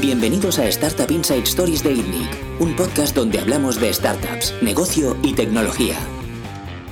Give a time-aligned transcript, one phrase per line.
[0.00, 5.34] Bienvenidos a Startup Inside Stories de ITNIC, un podcast donde hablamos de startups, negocio y
[5.34, 5.96] tecnología.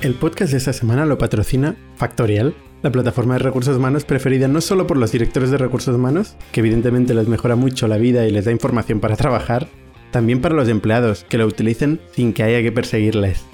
[0.01, 4.59] El podcast de esta semana lo patrocina Factorial, la plataforma de recursos humanos preferida no
[4.59, 8.31] solo por los directores de recursos humanos, que evidentemente les mejora mucho la vida y
[8.31, 9.69] les da información para trabajar,
[10.11, 13.45] también para los empleados, que lo utilicen sin que haya que perseguirles.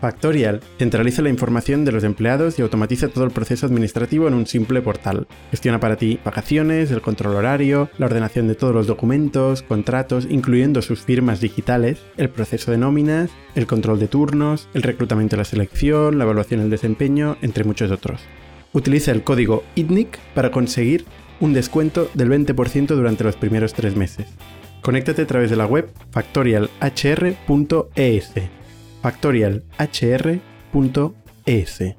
[0.00, 4.46] Factorial centraliza la información de los empleados y automatiza todo el proceso administrativo en un
[4.46, 5.26] simple portal.
[5.50, 10.82] Gestiona para ti vacaciones, el control horario, la ordenación de todos los documentos, contratos, incluyendo
[10.82, 15.44] sus firmas digitales, el proceso de nóminas, el control de turnos, el reclutamiento y la
[15.44, 18.20] selección, la evaluación del desempeño, entre muchos otros.
[18.72, 21.06] Utiliza el código ITNIC para conseguir
[21.40, 24.26] un descuento del 20% durante los primeros tres meses.
[24.82, 28.32] Conéctate a través de la web factorialhr.es
[29.06, 31.94] factorialhr.es.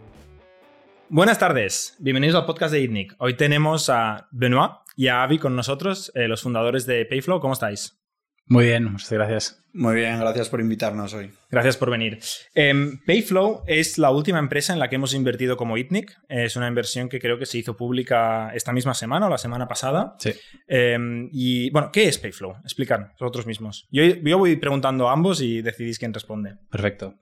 [1.07, 3.15] Buenas tardes, bienvenidos al podcast de ITNIC.
[3.19, 7.39] Hoy tenemos a Benoit y a Avi con nosotros, eh, los fundadores de Payflow.
[7.39, 7.97] ¿Cómo estáis?
[8.47, 9.63] Muy bien, muchas gracias.
[9.73, 11.29] Muy bien, gracias por invitarnos hoy.
[11.51, 12.19] Gracias por venir.
[12.55, 16.17] Em, Payflow es la última empresa en la que hemos invertido como ITNIC.
[16.29, 19.67] Es una inversión que creo que se hizo pública esta misma semana o la semana
[19.67, 20.15] pasada.
[20.17, 20.33] Sí.
[20.67, 22.55] Em, y bueno, ¿qué es Payflow?
[22.63, 23.87] Explicar vosotros mismos.
[23.91, 26.55] Yo, yo voy preguntando a ambos y decidís quién responde.
[26.71, 27.15] Perfecto.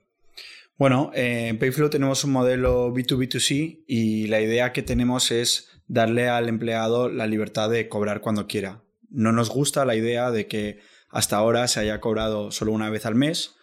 [0.78, 6.28] Bueno, eh, en Payflow tenemos un modelo B2B2C y la idea que tenemos es darle
[6.28, 8.82] al empleado la libertad de cobrar cuando quiera.
[9.10, 13.06] No nos gusta la idea de que hasta ahora se haya cobrado solo una vez
[13.06, 13.56] al mes.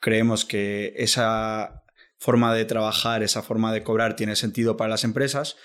[0.00, 1.82] Creemos que esa
[2.18, 5.56] forma de trabajar, esa forma de cobrar tiene sentido para las empresas,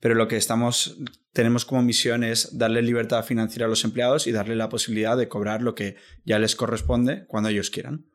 [0.00, 0.96] pero lo que estamos
[1.32, 5.28] tenemos como misión es darle libertad financiera a los empleados y darle la posibilidad de
[5.28, 8.06] cobrar lo que ya les corresponde cuando ellos quieran.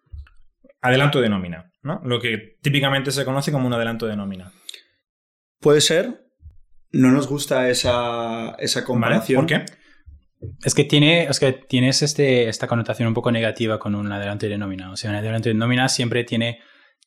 [0.82, 2.02] Adelanto de nómina, ¿no?
[2.04, 4.52] Lo que típicamente se conoce como un adelanto de nómina.
[5.60, 6.26] Puede ser.
[6.92, 9.46] No nos gusta esa, esa comparación.
[9.46, 9.66] ¿Por qué?
[10.64, 14.48] Es que, tiene, es que tienes este, esta connotación un poco negativa con un adelanto
[14.48, 14.92] de nómina.
[14.92, 16.60] O sea, un adelanto de nómina siempre tiene,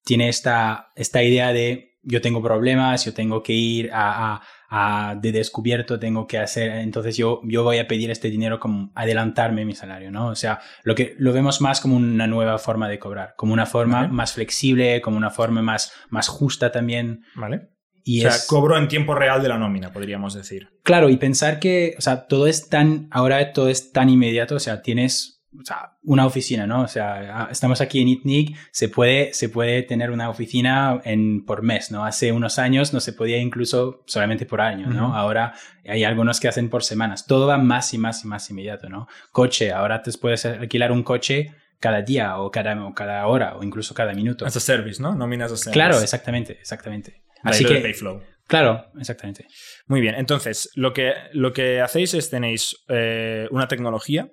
[0.05, 5.33] tiene esta, esta idea de yo tengo problemas, yo tengo que ir a, a, de
[5.33, 9.75] descubierto, tengo que hacer, entonces yo, yo voy a pedir este dinero como adelantarme mi
[9.75, 10.29] salario, ¿no?
[10.29, 13.67] O sea, lo que lo vemos más como una nueva forma de cobrar, como una
[13.67, 14.13] forma Vale.
[14.13, 17.25] más flexible, como una forma más, más justa también.
[17.35, 17.69] ¿Vale?
[18.07, 20.69] Y o sea, es- cobro en tiempo real de la nómina, podríamos decir.
[20.83, 24.61] Claro, y pensar que, o sea, todo es tan, ahora todo es tan inmediato, o
[24.61, 26.83] sea, tienes, o sea, una oficina, ¿no?
[26.83, 31.63] O sea, estamos aquí en ITNIC, se puede, se puede tener una oficina en, por
[31.63, 32.05] mes, ¿no?
[32.05, 35.07] Hace unos años no se podía incluso solamente por año, ¿no?
[35.09, 35.17] Ujú.
[35.17, 35.55] Ahora
[35.87, 37.27] hay algunos que hacen por semanas.
[37.27, 39.09] Todo va más y más y más inmediato, ¿no?
[39.33, 43.63] Coche, ahora te puedes alquilar un coche cada día o cada, o cada hora o
[43.63, 44.45] incluso cada minuto.
[44.45, 45.15] As a service, ¿no?
[45.15, 45.73] Nóminas as a service.
[45.73, 47.23] Claro, exactamente, exactamente.
[47.45, 48.23] Así de que, Payflow.
[48.47, 49.47] claro, exactamente.
[49.87, 54.29] Muy bien, entonces lo que, lo que hacéis es tenéis eh, una tecnología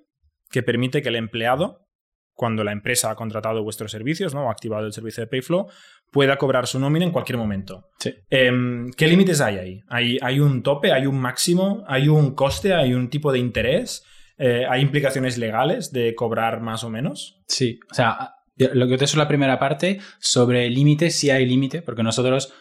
[0.50, 1.88] que permite que el empleado,
[2.34, 4.46] cuando la empresa ha contratado vuestros servicios ¿no?
[4.46, 5.68] o ha activado el servicio de Payflow,
[6.12, 7.86] pueda cobrar su nómina en cualquier momento.
[8.00, 8.14] Sí.
[8.30, 9.80] Em, ¿Qué límites hay ahí?
[9.88, 10.92] ¿Hay, ¿Hay un tope?
[10.92, 11.84] ¿Hay un máximo?
[11.88, 12.74] ¿Hay un coste?
[12.74, 14.04] ¿Hay un tipo de interés?
[14.38, 17.42] Eh, ¿Hay implicaciones legales de cobrar más o menos?
[17.48, 21.82] Sí, o sea, lo que te es la primera parte, sobre límites, sí hay límite,
[21.82, 22.54] porque nosotros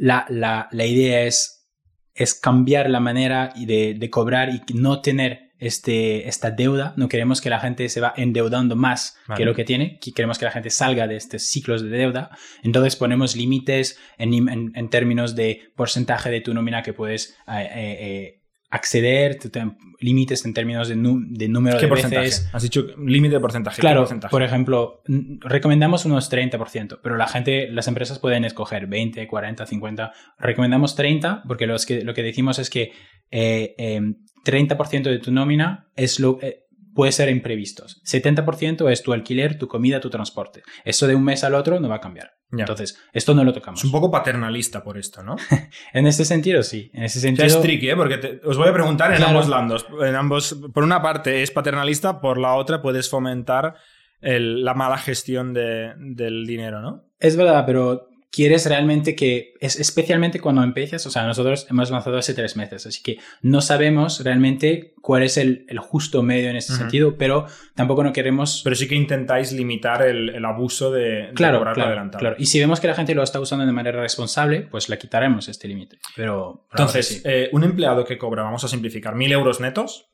[0.00, 1.68] la, la, la idea es,
[2.14, 6.94] es cambiar la manera de, de cobrar y no tener este, esta deuda.
[6.96, 9.38] No queremos que la gente se va endeudando más Vale.
[9.38, 12.30] que lo que tiene, que queremos que la gente salga de estos ciclos de deuda.
[12.62, 17.68] Entonces ponemos límites en, en- en términos de porcentaje de tu nómina que puedes eh,
[17.74, 18.39] eh, eh,
[18.70, 19.64] acceder, te- te-
[19.98, 22.22] límites en términos de, de número ¿Qué de porcentaje?
[22.26, 22.48] veces.
[22.52, 23.76] Has dicho límite de porcentaje.
[23.76, 24.30] ¿Qué Claro, porcentaje?
[24.30, 25.02] por ejemplo,
[25.40, 30.12] recomendamos unos 30%, pero la gente, las empresas pueden escoger 20, 40, 50.
[30.38, 32.92] Recomendamos 30 porque los que, lo que decimos es que
[33.30, 34.00] eh, eh,
[34.44, 36.64] 30% de tu nómina es lo, eh,
[37.00, 38.02] puede ser imprevistos.
[38.04, 40.62] 70% es tu alquiler, tu comida, tu transporte.
[40.84, 42.32] Eso de un mes al otro no va a cambiar.
[42.50, 42.64] Ya.
[42.64, 43.80] Entonces, esto no lo tocamos.
[43.80, 45.36] es un poco paternalista por esto, ¿no?
[45.94, 46.90] En este sentido, sí.
[46.92, 47.46] En ese O sea, sentido...
[47.46, 47.96] es tricky, ¿eh?
[47.96, 49.30] Porque te- os voy a preguntar en Claro.
[49.30, 49.86] ambos landos.
[50.06, 53.76] En ambos, por una parte es paternalista, por la otra puedes fomentar
[54.20, 57.04] el- la mala gestión de- del dinero, ¿no?
[57.18, 62.16] Es verdad, pero quieres realmente que, es especialmente cuando empiezas, o sea, nosotros hemos lanzado
[62.16, 66.56] hace tres meses, así que no sabemos realmente cuál es el, el justo medio en
[66.56, 66.82] este Ujú.
[66.82, 68.60] sentido, pero tampoco no queremos...
[68.62, 72.20] Pero sí que intentáis limitar el, el abuso de, de claro, cobrar claro, adelantado.
[72.20, 72.36] claro.
[72.38, 75.48] Y si vemos que la gente lo está usando de manera responsable, pues le quitaremos
[75.48, 75.98] este límite.
[76.14, 76.66] Pero...
[76.70, 77.22] Entonces, sí.
[77.24, 80.10] eh, un empleado que cobra, vamos a simplificar, mil euros netos,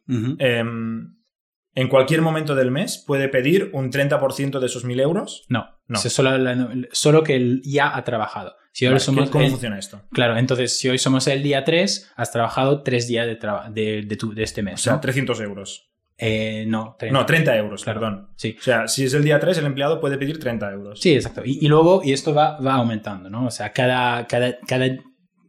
[1.77, 5.45] en cualquier momento del mes puede pedir un 30% de esos mil euros.
[5.49, 5.99] no, no.
[6.01, 8.57] Solo, la- solo que él ya ha trabajado.
[8.73, 10.03] Si hoy Vale, somos ¿qué- ¿Cómo el- funciona esto?
[10.13, 13.39] Claro, entonces si hoy somos el día 3, has trabajado tres días de,
[13.73, 14.75] de, de tu- de este mes.
[14.75, 15.01] O sea, ¿no?
[15.01, 15.89] 300 euros.
[16.19, 17.19] Eh, no, 30.
[17.19, 18.01] No, 30 euros, Claro.
[18.01, 18.29] perdón.
[18.37, 18.57] Sí.
[18.59, 20.99] O sea, si es el día 3, el empleado puede pedir 30 euros.
[21.01, 21.43] Sí, exacto.
[21.45, 23.47] Y, y luego, y esto va, va aumentando, ¿no?
[23.47, 24.87] O sea, cada, cada, cada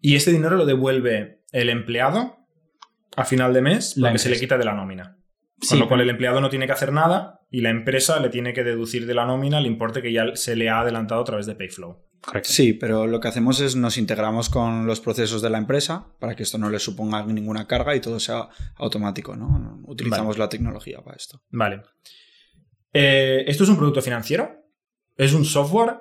[0.01, 2.35] Y este dinero lo devuelve el empleado
[3.15, 5.17] a final de mes La porque se le quita de la nómina.
[5.59, 8.29] Con Sí, lo cual el empleado no tiene que hacer nada y la empresa le
[8.29, 11.23] tiene que deducir de la nómina el importe que ya se le ha adelantado a
[11.23, 11.97] través de Payflow.
[12.21, 12.49] correcto.
[12.51, 16.35] Sí, pero lo que hacemos es nos integramos con los procesos de la empresa para
[16.35, 19.81] que esto no le suponga ninguna carga y todo sea automático, ¿no?
[19.87, 21.41] Utilizamos la tecnología para esto.
[21.49, 21.81] Vale.
[22.93, 24.63] Eh, ¿Esto es un producto financiero?
[25.15, 25.95] ¿Es un software?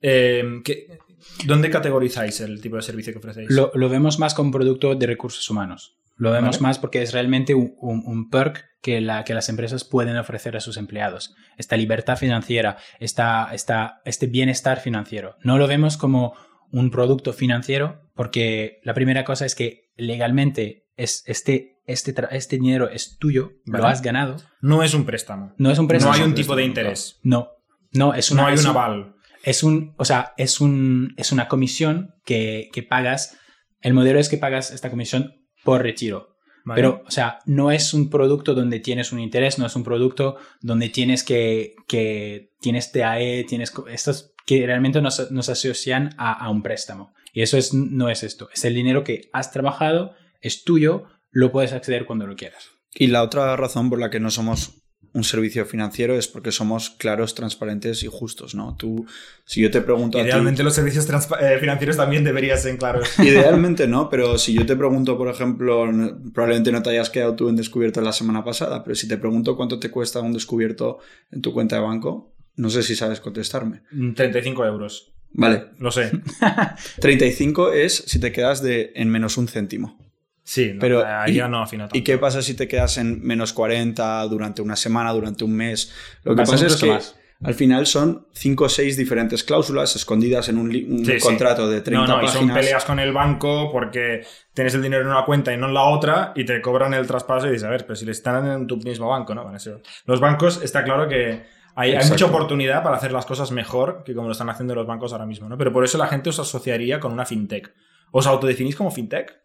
[0.00, 0.98] Eh, ¿qué-
[1.46, 3.50] ¿Dónde categorizáis el tipo de servicio que ofrecéis?
[3.50, 5.96] Lo, lo vemos más como producto de recursos humanos.
[6.22, 6.62] Lo vemos Vale.
[6.62, 10.56] más porque es realmente un, un- un perk que, la, que las empresas pueden ofrecer
[10.56, 11.34] a sus empleados.
[11.56, 15.36] Esta libertad financiera, esta, esta, este bienestar financiero.
[15.42, 16.34] No lo vemos como
[16.70, 22.88] un producto financiero porque la primera cosa es que legalmente es este, este, este dinero
[22.88, 23.82] es tuyo, Vale.
[23.82, 24.36] lo has ganado.
[24.60, 25.54] No es un préstamo.
[25.58, 26.14] No es un préstamo.
[26.14, 27.18] no hay un tipo de interés.
[27.24, 27.48] No,
[27.92, 29.14] no, es una, no hay un un- aval.
[29.42, 33.36] es un, o sea, es un, es una comisión que, que pagas.
[33.80, 35.34] El modelo es que pagas esta comisión
[35.64, 36.36] por retiro.
[36.64, 36.78] ¿vale?
[36.78, 40.36] Pero, o sea, no es un producto donde tienes un interés, no es un producto
[40.60, 46.50] donde tienes que, que tienes TAE, tienes estos que realmente nos, nos asocian a, a
[46.50, 47.14] un préstamo.
[47.32, 48.48] Y eso es, no es esto.
[48.52, 52.70] Es el dinero que has trabajado, es tuyo, lo puedes acceder cuando lo quieras.
[52.94, 54.81] Y la otra razón por la que no somos
[55.14, 58.76] un servicio financiero es porque somos claros, transparentes y justos, ¿no?
[58.76, 59.04] Tú,
[59.44, 61.06] si yo te pregunto a ti- Idealmente los servicios
[61.40, 63.08] eh, financieros también deberían ser claros.
[63.18, 65.84] Idealmente no, pero si yo te pregunto, por ejemplo,
[66.32, 69.54] probablemente no te hayas quedado tú en descubierto la semana pasada, pero si te pregunto
[69.56, 70.98] cuánto te cuesta un descubierto
[71.30, 73.82] en tu cuenta de banco, no sé si sabes contestarme.
[73.90, 75.12] Mm, 35 euros.
[75.34, 76.10] Vale, Lo sé.
[77.00, 79.98] 35 es si te quedas de, en menos un céntimo.
[80.44, 81.96] Sí, no, Pero, ahí ¿y- ya no afino tanto.
[81.96, 85.92] ¿Y qué pasa si te quedas en menos 40 durante una semana, durante un mes?
[86.24, 87.16] Lo que pasa es que más.
[87.44, 91.20] al final son 5 o 6 diferentes cláusulas escondidas en un, li- un Sí, sí.
[91.20, 95.02] contrato de 30 No, no, y son peleas con el banco porque tienes el dinero
[95.02, 97.64] en una cuenta y no en la otra y te cobran el traspaso y dices,
[97.64, 99.44] a ver, pero si le están en tu mismo banco, ¿no?
[99.44, 101.42] Van a ser- Los bancos, está claro que
[101.74, 104.86] hay, hay mucha oportunidad para hacer las cosas mejor que como lo están haciendo los
[104.86, 105.56] bancos ahora mismo, ¿no?
[105.56, 107.72] Pero por eso la gente os asociaría con una fintech.
[108.10, 109.40] ¿Os autodefinís como fintech?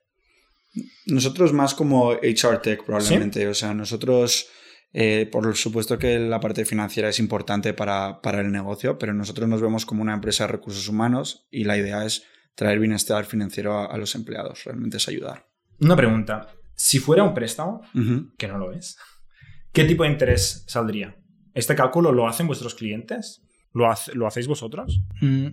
[1.07, 3.47] Nosotros más como HR Tech probablemente.
[3.47, 4.47] O sea, nosotros,
[4.93, 9.47] eh, por supuesto que la parte financiera es importante para, para el negocio, pero nosotros
[9.47, 12.23] nos vemos como una empresa de recursos humanos y la idea es
[12.55, 14.63] traer bienestar financiero a, a los empleados.
[14.65, 15.45] Realmente es ayudar.
[15.79, 16.47] Una pregunta.
[16.75, 17.81] Si fuera un préstamo,
[18.37, 18.97] que no lo es,
[19.71, 21.15] ¿qué tipo de interés saldría?
[21.53, 23.41] ¿Este cálculo lo hacen vuestros clientes?
[23.73, 25.01] ¿Lo, hace- ¿lo hacéis vosotros?
[25.21, 25.47] Mm,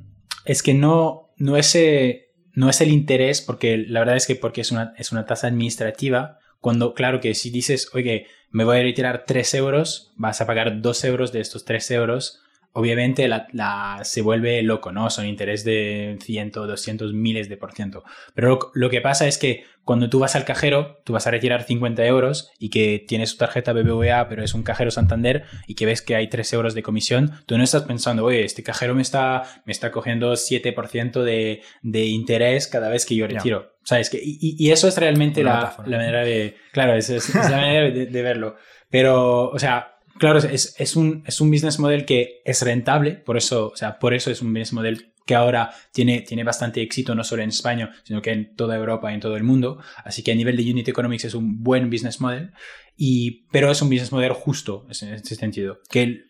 [0.44, 4.36] Es que no, no, es, eh, no es el interés, porque la verdad es que
[4.36, 6.38] porque es una, es una tasa administrativa.
[6.60, 10.80] Cuando, claro que si dices, oye, me voy a retirar 3 euros, vas a pagar
[10.80, 12.40] 2 euros de estos 3 euros.
[12.76, 15.08] Obviamente la, la- se vuelve loco, ¿no?
[15.08, 18.02] Son interés de 100, 200, miles de por ciento.
[18.34, 21.30] Pero lo, lo que pasa es que cuando tú vas al cajero, tú vas a
[21.30, 25.74] retirar 50 euros y que tienes tu tarjeta BBVA, pero es un cajero Santander y
[25.74, 28.94] que ves que hay 3 euros de comisión, tú no estás pensando, oye, este cajero
[28.94, 33.72] me está, me está cogiendo 7% de, de interés cada vez que yo retiro.
[33.84, 34.08] ¿Sabes?
[34.08, 36.56] Que, y, eso es realmente la, la manera de...
[36.72, 38.56] Claro, es, es- es la manera de, de verlo.
[38.88, 43.36] Pero, o sea, claro, es, es, un, es un business model que es rentable, por
[43.36, 47.14] eso, o sea, por eso es un business model que ahora tiene, tiene bastante éxito,
[47.14, 49.78] no solo en España, sino que en toda Europa y en todo el mundo.
[50.04, 52.50] Así que a nivel de Unit Economics es un buen business model,
[52.96, 55.78] y, pero es un business model justo en este sentido.
[55.90, 56.24] Que el-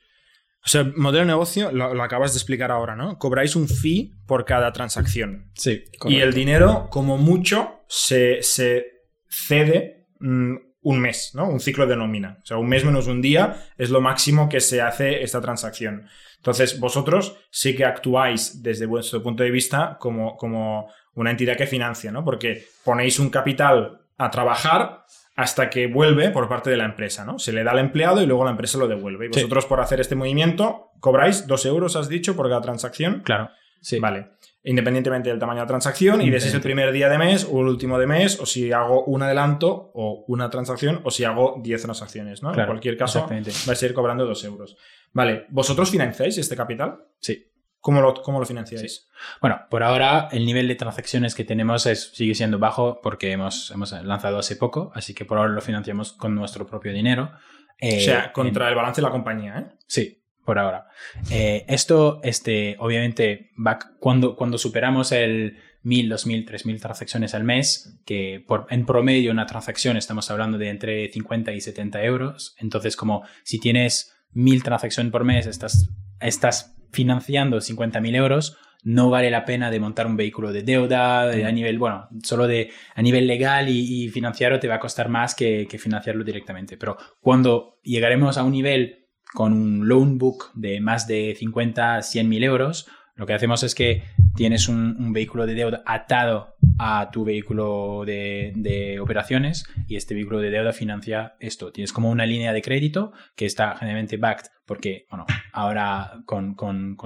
[0.64, 3.18] O sea, el modelo de negocio lo, lo acabas de explicar ahora, ¿no?
[3.18, 5.50] Cobráis un fee por cada transacción.
[5.56, 8.84] sí, Y el dinero, como mucho, se, se
[9.28, 11.48] cede mm, un mes, ¿no?
[11.48, 12.38] Un ciclo de nómina.
[12.42, 16.06] O sea, un mes menos un día es lo máximo que se hace esta transacción.
[16.36, 21.66] Entonces, vosotros sí que actuáis desde vuestro punto de vista como, como una entidad que
[21.66, 22.22] financia, ¿no?
[22.24, 25.04] Porque ponéis un capital a trabajar
[25.36, 27.38] hasta que vuelve por parte de la empresa, ¿no?
[27.38, 29.26] Se le da al empleado y luego la empresa lo devuelve.
[29.26, 29.40] Y Sí.
[29.40, 33.22] vosotros por hacer este movimiento cobráis dos euros, has dicho, por cada transacción.
[33.24, 33.50] claro.
[33.80, 33.98] Sí.
[33.98, 34.28] Vale.
[34.66, 37.46] Independientemente del tamaño de la transacción y de si es el primer día de mes
[37.50, 41.24] o el último de mes o si hago un adelanto o una transacción o si
[41.24, 42.48] hago 10 transacciones, ¿no?
[42.62, 43.20] en cualquier caso
[43.66, 44.76] vais a ir cobrando 2 euros.
[45.12, 45.44] Vale.
[45.50, 46.98] ¿Vosotros financiáis este capital?
[47.20, 47.50] Sí.
[47.78, 49.06] ¿Cómo lo, cómo lo financiáis?
[49.42, 53.70] Bueno, por ahora el nivel de transacciones que tenemos es, sigue siendo bajo porque hemos,
[53.70, 57.32] hemos lanzado hace poco, así que por ahora lo financiamos con nuestro propio dinero.
[57.78, 59.74] Eh, o sea, en- contra el balance de la compañía, ¿eh?
[59.86, 60.88] Sí, por ahora.
[61.30, 68.00] Eh, esto, este, obviamente, va, cuando, cuando superamos el 1000, 2000, 3000 transacciones al mes,
[68.04, 72.56] que por, en promedio una transacción estamos hablando de entre 50 y 70 euros.
[72.58, 79.30] Entonces, como si tienes 1000 transacciones por mes, estás, estás financiando 50.000 euros, no vale
[79.30, 83.26] la pena de montar un vehículo de deuda a nivel, bueno, solo de a nivel
[83.26, 86.76] legal y, financiero te va a costar más que, que, financiarlo directamente.
[86.76, 89.03] Pero cuando llegaremos a un nivel
[89.34, 92.86] con un loan book de más de 50, 100 mil euros,
[93.16, 94.02] lo que hacemos es que
[94.34, 100.50] tienes un, vehículo de deuda atado a tu vehículo de, operaciones y este vehículo de
[100.50, 101.70] deuda financia esto.
[101.70, 106.56] Tienes como una línea de crédito que está generalmente backed porque, bueno, ahora con,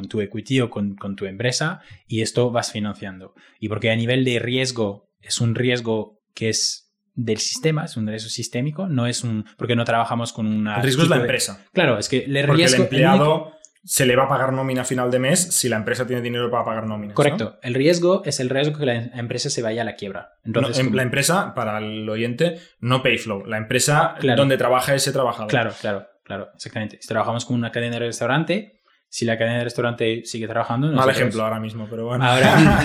[0.09, 3.35] tu equity o con, tu empresa y esto vas financiando.
[3.59, 6.88] Y porque a nivel de riesgo es un riesgo que es
[7.19, 9.45] del sistema, es un riesgo sistémico, no es un...
[9.57, 10.77] porque no trabajamos con una...
[10.77, 11.67] El riesgo es la empresa.
[11.73, 12.77] Claro, es que el riesgo...
[12.77, 16.07] el empleado se le va a pagar nómina a final de mes si la empresa
[16.07, 17.15] tiene dinero para pagar nómina.
[17.15, 17.59] Correcto.
[17.63, 20.35] El riesgo es el riesgo que la empresa se vaya a la quiebra.
[20.45, 23.47] Entonces, La empresa, para el oyente, no Payflow.
[23.47, 25.51] La empresa donde trabaja ese trabajador.
[25.51, 26.99] Claro, claro, claro, exactamente.
[27.01, 30.93] Si trabajamos con una cadena de restaurante, si la cadena de restaurante sigue trabajando...
[30.93, 32.25] Mal ejemplo ahora mismo, pero bueno.
[32.25, 32.85] Ahora...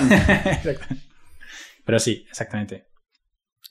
[1.84, 2.93] pero sí, exactamente.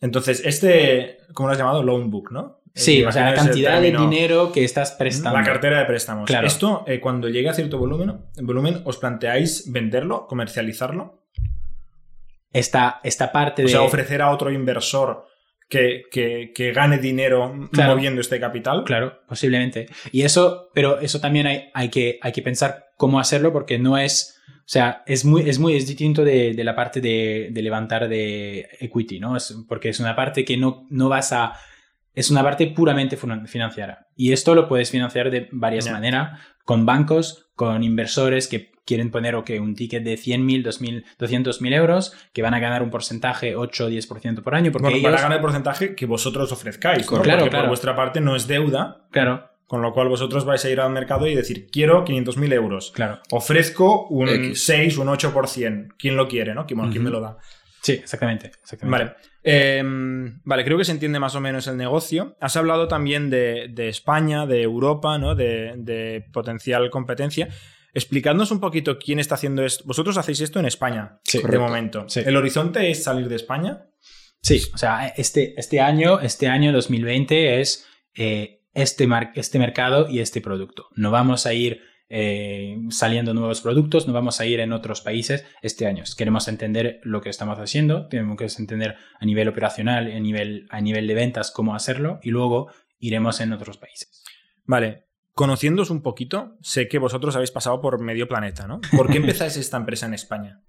[0.03, 1.81] Entonces, este, ¿cómo lo has llamado?
[1.81, 2.59] Loan book, ¿no?
[2.75, 5.39] Sí, o sea, la cantidad de dinero que estás prestando.
[5.39, 6.27] La cartera de préstamos.
[6.27, 6.45] Claro.
[6.45, 11.23] Esto, eh, cuando llegue a cierto volumen, volumen, ¿os planteáis venderlo, comercializarlo?
[12.51, 13.67] Esta, esta parte de.
[13.67, 15.25] O sea, ofrecer a otro inversor
[15.69, 18.83] que, que, gane dinero moviendo este capital.
[18.83, 19.87] Claro, posiblemente.
[20.11, 23.97] Y eso, pero eso también hay, hay, que, hay que pensar cómo hacerlo porque no
[23.97, 24.37] es.
[24.65, 28.07] O sea, es muy, es muy es distinto de, de la parte de, de, levantar
[28.07, 29.35] de equity, ¿no?
[29.35, 31.53] Es, porque es una parte que no, no vas a
[32.15, 34.07] es una parte puramente financiera.
[34.15, 39.35] Y esto lo puedes financiar de varias maneras, con bancos, con inversores que quieren poner
[39.35, 43.85] okay, un ticket de 100.000, 2.000, 200.000 euros, que van a ganar un porcentaje 8
[43.85, 44.71] o 10% por año.
[44.71, 47.21] Porque bueno, van a ganar el porcentaje que vosotros ofrezcáis, ¿no?
[47.21, 49.07] claro, porque por vuestra parte no es deuda.
[49.11, 49.49] Claro.
[49.73, 52.91] Con lo cual vosotros vais a ir al mercado y decir, quiero 500.000 euros.
[52.91, 53.21] Claro.
[53.31, 55.95] Ofrezco un 6, un 8%.
[55.97, 56.67] ¿Quién lo quiere, no?
[56.67, 57.39] ¿Quién, ¿quién me lo da?
[57.81, 58.51] Sí, exactamente.
[58.61, 59.03] exactamente.
[59.03, 59.15] Vale.
[59.41, 62.37] Em, vale, creo que se entiende más o menos el negocio.
[62.39, 65.33] Has hablado también de, España, de Europa, ¿no?
[65.33, 67.49] De, potencial competencia.
[67.95, 69.85] Explicadnos un poquito quién está haciendo esto.
[69.87, 72.05] Vosotros hacéis esto en España, de momento.
[72.15, 73.87] ¿El horizonte es salir de España?
[74.39, 80.19] Sí, o sea, este, este año, este año 2020 es eh, este, este mercado y
[80.19, 80.87] este producto.
[80.95, 85.45] No vamos a ir eh, saliendo nuevos productos, no vamos a ir en otros países
[85.61, 86.03] este año.
[86.17, 90.81] Queremos entender lo que estamos haciendo, tenemos que entender a nivel operacional, a nivel, a
[90.81, 94.23] nivel de ventas cómo hacerlo y luego iremos en otros países.
[94.65, 98.81] Vale, Conociéndoos un poquito, sé que vosotros habéis pasado por medio planeta, ¿no?
[98.95, 100.61] ¿Por qué empezáis esta empresa en España?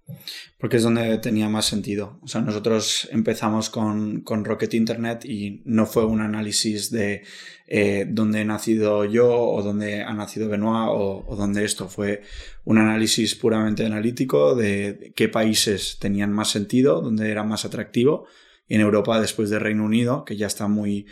[0.58, 2.18] Porque es donde tenía más sentido.
[2.22, 7.24] O sea, nosotros empezamos con, Rocket Internet y no fue un análisis de
[7.66, 11.90] eh, dónde he nacido yo o dónde ha nacido Benoit o, o dónde esto.
[11.90, 12.22] Fue
[12.64, 18.26] un análisis puramente analítico de qué países tenían más sentido, dónde era más atractivo.
[18.66, 21.04] En Europa, después de Reino Unido, que ya está muy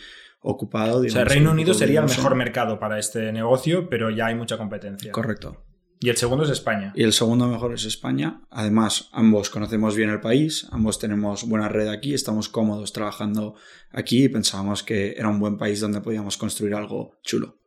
[0.42, 1.00] ocupado.
[1.00, 4.58] o sea, Reino Unido sería el mejor mercado para este negocio, pero ya hay mucha
[4.58, 5.12] competencia.
[5.12, 5.64] Correcto.
[6.00, 6.92] Y el segundo es España.
[6.96, 8.42] Y el segundo mejor es España.
[8.50, 13.54] Además, ambos conocemos bien el país, ambos tenemos buena red aquí, estamos cómodos trabajando
[13.92, 17.61] aquí y pensábamos que era un buen país donde podíamos construir algo chulo.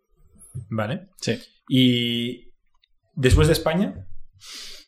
[0.70, 1.08] Vale.
[1.22, 1.40] Sí.
[1.70, 2.52] Y
[3.14, 4.06] después de España,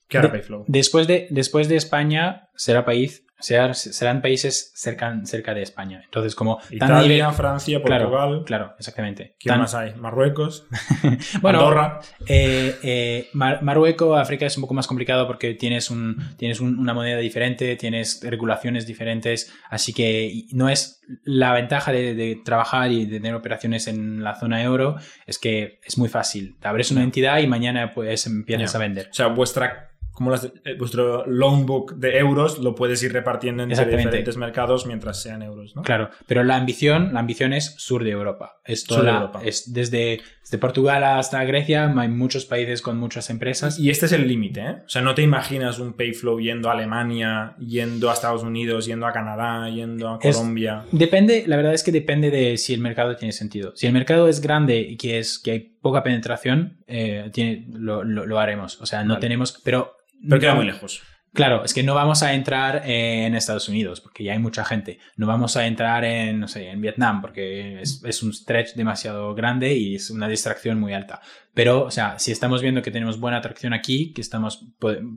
[0.10, 0.66] ¿qué hará Payflow?
[0.68, 6.02] Después de, después de España será país serán países cerca, cerca de España.
[6.04, 6.60] Entonces, como...
[6.70, 8.44] Italia, Francia, Portugal...
[8.46, 9.36] Claro, exactamente.
[9.40, 9.94] ¿Qué más hay?
[9.96, 10.68] Marruecos,
[11.42, 12.00] bueno, Andorra...
[12.26, 17.18] Eh, eh, Marruecos, África es un poco más complicado porque tienes, un, tienes una moneda
[17.18, 23.36] diferente, tienes regulaciones diferentes, así que no es la ventaja de, trabajar y de tener
[23.36, 26.58] operaciones en la zona euro, es que es muy fácil.
[26.60, 29.08] Te abres una entidad y mañana pues empiezas a vender.
[29.10, 30.40] O sea, vuestra como eh,
[30.80, 35.76] vuestro loan book de euros lo puedes ir repartiendo entre diferentes mercados mientras sean euros,
[35.76, 35.84] ¿no?
[35.84, 38.60] Claro, pero la ambición, la ambición es sur de Europa.
[38.66, 39.42] Es sur de Europa.
[39.46, 43.78] Es desde, desde, Portugal hasta Grecia, hay muchos países con muchas empresas.
[43.78, 44.76] Y este es el límite, ¿eh?
[44.88, 49.06] O sea, no te imaginas un Payflow yendo a Alemania, yendo a Estados Unidos, yendo
[49.06, 50.84] a Canadá, yendo a Colombia.
[50.92, 53.74] depende, la verdad es que depende de si el mercado tiene sentido.
[53.76, 58.04] Si el mercado es grande y que es que hay poca penetración, eh, tiene, lo,
[58.04, 58.82] lo, haremos.
[58.82, 61.02] O sea, no tenemos, pero pero queda muy lejos.
[61.34, 64.98] Claro, es que no vamos a entrar en Estados Unidos porque ya hay mucha gente.
[65.18, 69.36] No vamos a entrar en, no sé, en Vietnam porque es, es, un stretch demasiado
[69.36, 71.22] grande y es una distracción muy alta.
[71.54, 74.66] Pero, o sea, si estamos viendo que tenemos buena atracción aquí, que estamos,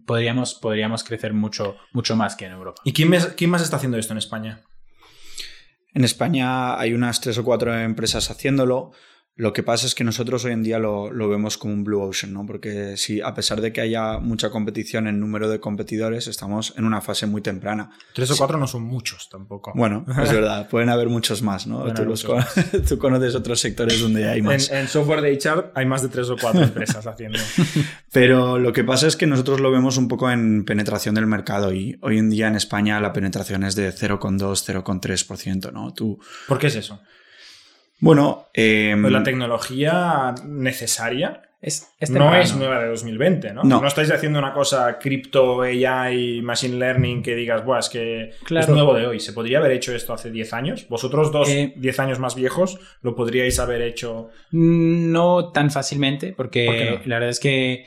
[0.05, 2.83] podríamos, podríamos crecer mucho, mucho más que en Europa.
[2.85, 4.61] ¿Y quién, quién más está haciendo esto en España?
[5.95, 8.93] En España hay unas tres o cuatro empresas haciéndolo.
[9.41, 12.03] Lo que pasa es que nosotros hoy en día lo, lo, vemos como un blue
[12.03, 12.45] ocean, ¿no?
[12.45, 16.85] Porque si a pesar de que haya mucha competición en número de competidores, estamos en
[16.85, 17.89] una fase muy temprana.
[18.13, 19.73] Tres o cuatro no son muchos tampoco.
[19.75, 21.91] Bueno, es verdad, pueden haber muchos más, ¿no?
[21.95, 22.53] Tú, muchos más.
[22.89, 24.69] tú, conoces otros sectores donde hay más.
[24.69, 27.39] En, en, software de HR hay más de tres o cuatro empresas haciendo.
[28.13, 31.73] Pero lo que pasa es que nosotros lo vemos un poco en penetración del mercado
[31.73, 35.95] y hoy en día en España la penetración es de 0,2, 0,3%, ¿no?
[35.95, 36.21] Tú...
[36.47, 37.01] ¿Por qué es eso?
[38.01, 43.63] Bueno, eh, pues la tecnología necesaria es, es no es nueva de 2020, ¿no?
[43.65, 43.81] No.
[43.83, 48.65] No estáis haciendo una cosa cripto, AI, machine learning que digas, Buah, es que Claro.
[48.67, 49.21] es nuevo de hoy.
[49.21, 50.87] ¿Se podría haber hecho esto hace 10 años?
[50.89, 54.31] Vosotros dos, Eh, 10 años más viejos, lo podríais haber hecho.
[54.53, 57.01] No tan fácilmente, porque ¿Por qué no?
[57.05, 57.85] la verdad es que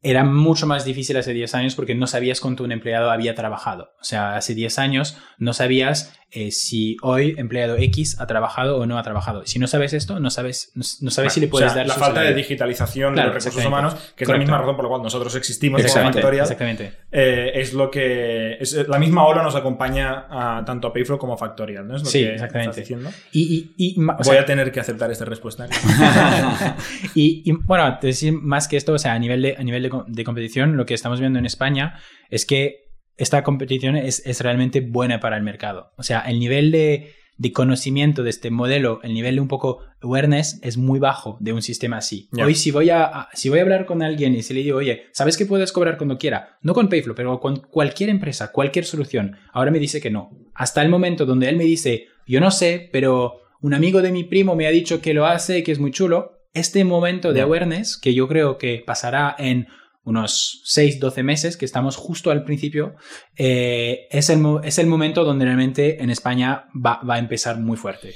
[0.00, 3.90] era mucho más difícil hace 10 años porque no sabías cuánto un empleado había trabajado.
[4.00, 8.84] O sea, hace 10 años no sabías eh, si hoy empleado X ha trabajado o
[8.86, 9.46] no ha trabajado.
[9.46, 11.88] Si no sabes esto, no sabes, no, no sabes si le O puedes sea, dar
[11.88, 14.84] la falta de digitalización Claro, de los recursos humanos, que es la misma razón por
[14.84, 16.92] la cual nosotros existimos como Exactamente, Factorial, exactamente.
[17.12, 18.58] eh, es lo que.
[18.60, 21.96] Es, la misma ola nos acompaña a, tanto a Payflow como a Factorial, ¿no?
[21.96, 22.70] Es lo Sí, que exactamente.
[22.70, 23.10] estás diciendo.
[23.32, 25.66] Y, y- o Voy sea, a tener que aceptar esta respuesta.
[27.14, 30.24] y, y, bueno, decir más que esto, o sea, a nivel, de, a nivel de
[30.24, 31.98] competición, lo que estamos viendo en España
[32.30, 32.87] es que
[33.18, 35.92] esta competición es, es realmente buena para el mercado.
[35.96, 39.80] O sea, el nivel de, de conocimiento de este modelo, el nivel de un poco
[40.00, 42.28] awareness es muy bajo de un sistema así.
[42.46, 44.78] Hoy si voy a, a- si voy a hablar con alguien y si le digo,
[44.78, 46.58] oye, ¿sabes que puedes cobrar cuando quiera?
[46.62, 49.36] No con Payflow, pero con cualquier empresa, cualquier solución.
[49.52, 50.30] Ahora me dice que no.
[50.54, 54.24] Hasta el momento donde él me dice, yo no sé, pero un amigo de mi
[54.24, 56.32] primo me ha dicho que lo hace, que es muy chulo.
[56.54, 59.66] Este momento de awareness, que yo creo que pasará en
[60.04, 62.94] unos 6, 12 meses, que estamos justo al principio,
[63.36, 67.76] eh, es, el, es el momento donde realmente en España va, va a empezar muy
[67.76, 68.14] fuerte.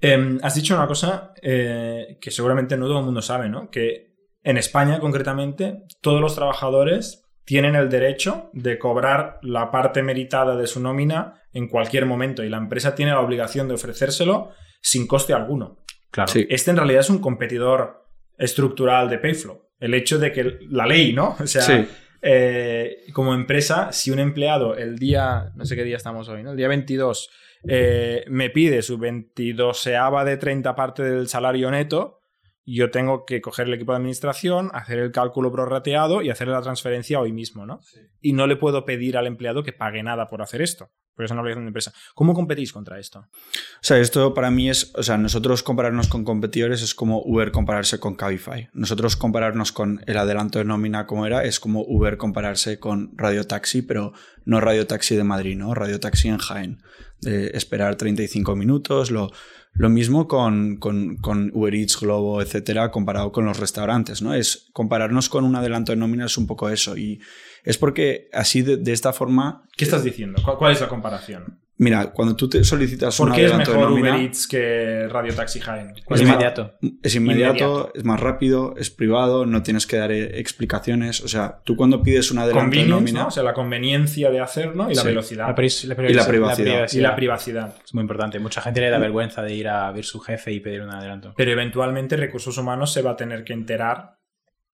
[0.00, 3.68] Em, has dicho una cosa eh, que seguramente no todo el mundo sabe, ¿no?
[3.70, 10.56] Que en España, concretamente, todos los trabajadores tienen el derecho de cobrar la parte meritada
[10.56, 15.06] de su nómina en cualquier momento y la empresa tiene la obligación de ofrecérselo sin
[15.06, 15.78] coste alguno.
[16.10, 16.30] Claro.
[16.30, 16.46] Sí.
[16.48, 19.67] Este en realidad es un competidor estructural de Payflow.
[19.80, 21.36] El hecho de que la ley, ¿no?
[21.40, 21.86] O sea, Sí.
[22.22, 26.52] eh, como empresa, si un empleado el día, no sé qué día estamos hoy, ¿no?
[26.52, 27.30] El día 22
[27.68, 29.84] eh, me pide su 22
[30.24, 32.20] de 30 parte del salario neto,
[32.64, 36.60] yo tengo que coger el equipo de administración, hacer el cálculo prorrateado y hacer la
[36.60, 37.80] transferencia hoy mismo, ¿no?
[38.20, 41.32] Y no le puedo pedir al empleado que pague nada por hacer esto, porque es
[41.32, 41.92] una obligación de empresa.
[42.14, 43.18] ¿Cómo competís contra esto?
[43.18, 47.50] O sea, esto para mí es, o sea, nosotros compararnos con competidores es como Uber
[47.50, 48.68] compararse con Cabify.
[48.72, 53.44] Nosotros compararnos con el adelanto de nómina como era es como Uber compararse con Radio
[53.48, 54.12] Taxi, pero
[54.44, 55.74] no Radio Taxi de Madrid, ¿no?
[55.74, 56.82] Radio Taxi en Jaén.
[57.20, 59.32] De esperar 35 minutos, lo,
[59.74, 64.34] mismo con, con, con Uber Eats, Globo, etcétera, comparado con los restaurantes, ¿no?
[64.34, 66.96] Es compararnos con un adelanto de nómina es un poco eso.
[66.96, 67.20] Y
[67.64, 70.40] es porque así de, de esta forma, ¿Qué estás diciendo?
[70.44, 71.60] ¿Cuál, cuál es la comparación?
[71.80, 75.32] mira, cuando tú te solicitas ¿Por un qué es mejor nómina, Uber Eats que Radio
[75.32, 75.92] Taxi Jaén?
[75.96, 76.74] Es ¿Cuál la- inmediato.
[77.04, 77.92] Es inmediato, Inmediato.
[77.94, 81.20] es más rápido, es privado, no tienes que dar eh, explicaciones.
[81.20, 83.26] O sea, tú cuando pides un adelanto de nómina, ¿no?
[83.28, 85.06] O sea, la conveniencia de hacerlo y la Sí.
[85.06, 85.46] velocidad.
[85.46, 86.88] La pris- la Y la privacidad- privacidad.
[86.92, 87.74] y la privacidad.
[87.84, 88.40] Es muy importante.
[88.40, 91.32] Mucha gente le da vergüenza de ir a ver su jefe y pedir un adelanto.
[91.36, 94.17] Pero eventualmente recursos humanos se va a tener que enterar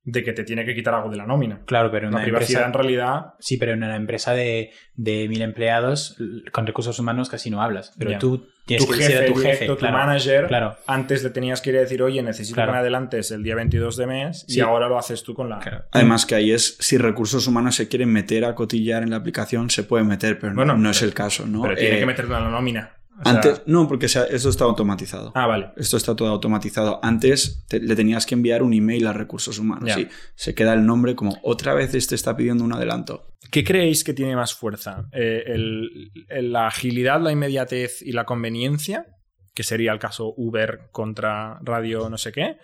[0.07, 1.61] de que te tiene que quitar algo de la nómina.
[1.64, 2.67] Claro, pero en La una privacidad empresa...
[2.67, 6.17] en realidad Sí, pero en una empresa de, de mil empleados
[6.53, 7.95] con recursos humanos casi no hablas.
[7.99, 8.19] Pero Ya.
[8.19, 9.67] tú tienes tu que decir jefe, a tu directo, jefe.
[9.73, 10.77] tu claro, manager, Claro.
[10.87, 12.73] antes le tenías que ir a decir, oye, necesito Claro.
[12.73, 14.59] que me adelantes el día 22 de mes Sí.
[14.59, 15.59] y ahora lo haces tú con la...
[15.59, 15.85] claro.
[15.90, 19.71] además que ahí es, si recursos humanos se quieren meter a cotillar en la aplicación,
[19.71, 21.62] se puede meter, pero no- Bueno, no es pero- el caso, ¿no?
[21.62, 22.90] Pero tiene Eh, que meterlo en la nómina.
[23.20, 25.31] O sea- antes, no, porque esto está automatizado.
[25.35, 25.70] Ah, vale.
[25.77, 26.98] Esto está todo automatizado.
[27.03, 29.88] Antes te- le tenías que enviar un email a recursos humanos.
[29.88, 30.00] Ya.
[30.00, 33.29] Y se queda el nombre como otra vez este está pidiendo un adelanto.
[33.50, 35.05] ¿Qué creéis que tiene más fuerza?
[35.12, 39.07] Eh, el- el- ¿La agilidad, la inmediatez y la conveniencia?
[39.55, 42.57] Que sería el caso Uber contra Radio no sé qué.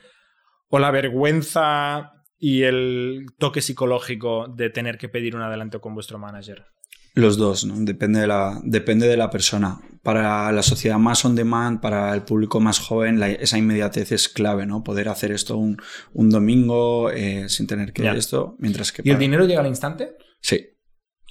[0.69, 6.19] ¿O la vergüenza y el toque psicológico de tener que pedir un adelanto con vuestro
[6.19, 6.65] manager?
[7.15, 7.75] Los dos, ¿no?
[7.79, 9.81] Depende de la, depende de la persona.
[10.03, 14.29] Para la sociedad más on demand, para el público más joven, la- esa inmediatez es
[14.29, 14.83] clave, ¿no?
[14.83, 15.77] Poder hacer esto un,
[16.15, 18.13] un domingo eh, sin tener que Ya.
[18.15, 19.03] esto, mientras que...
[19.05, 20.17] ¿Y el dinero llega al instante?
[20.41, 20.69] Sí.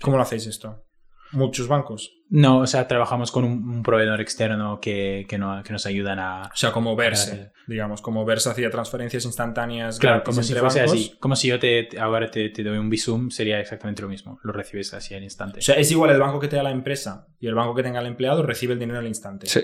[0.02, 0.86] ¿Cómo lo hacéis esto?
[1.32, 2.12] ¿Muchos bancos?
[2.32, 6.20] No, o sea, trabajamos con un, un proveedor externo que, que, no- que nos ayudan
[6.20, 6.44] a...
[6.44, 10.80] O sea, como Verse, digamos, como Verse hacía transferencias instantáneas Claro, como si entre fuese
[10.82, 10.94] bancos.
[10.96, 11.16] así.
[11.20, 14.40] Como si yo te, te- ahora te, te doy un Bizum, sería exactamente lo mismo.
[14.44, 15.60] Lo recibes así al instante.
[15.60, 17.84] O sea, es igual el banco que te da la empresa y el banco que
[17.84, 19.48] tenga el empleado recibe el dinero al instante.
[19.48, 19.62] Sí.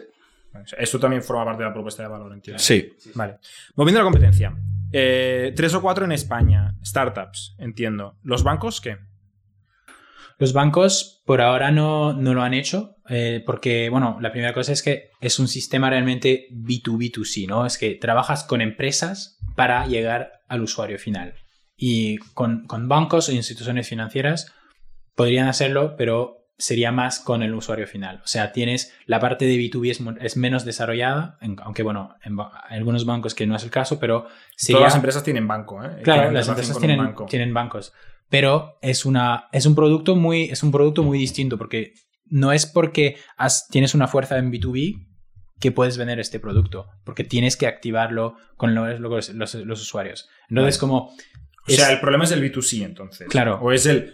[0.54, 2.58] O sea, Eso también forma parte de la propuesta de valor, entiendo.
[2.62, 2.94] Sí.
[3.14, 3.38] Vale.
[3.76, 4.56] Volviendo a la competencia.
[4.92, 6.76] Eh, tres o cuatro en España.
[6.84, 8.18] Startups, entiendo.
[8.24, 8.98] ¿Los bancos qué?
[10.38, 14.72] Los bancos por ahora no, no lo han hecho eh, porque, bueno, la primera cosa
[14.74, 17.66] es que es un sistema realmente B2B2C, ¿no?
[17.66, 21.36] Es que trabajas con empresas para llegar al usuario final.
[21.78, 24.54] Y con, con bancos o instituciones financieras
[25.16, 28.22] podrían hacerlo, pero sería más con el usuario final.
[28.24, 32.62] O sea, tienes la parte de B2B es, menos desarrollada, en- aunque bueno, en ba-
[32.70, 34.80] algunos bancos que no es el caso, pero sería...
[34.80, 36.02] Todas las empresas tienen banco, ¿eh?
[36.04, 37.26] Claro, Tienen las empresas tienen, banco.
[37.26, 37.94] tienen bancos.
[38.30, 41.94] Pero es, una, es, un producto muy, es un producto muy distinto porque
[42.26, 45.08] no es porque has- tienes una fuerza en B2B
[45.60, 50.28] que puedes vender este producto, porque tienes que activarlo con los, los, los- los usuarios.
[50.50, 51.12] Entonces, como...
[51.68, 53.28] O sea, el problema es el B2C, entonces.
[53.30, 53.60] Claro.
[53.62, 54.14] O es el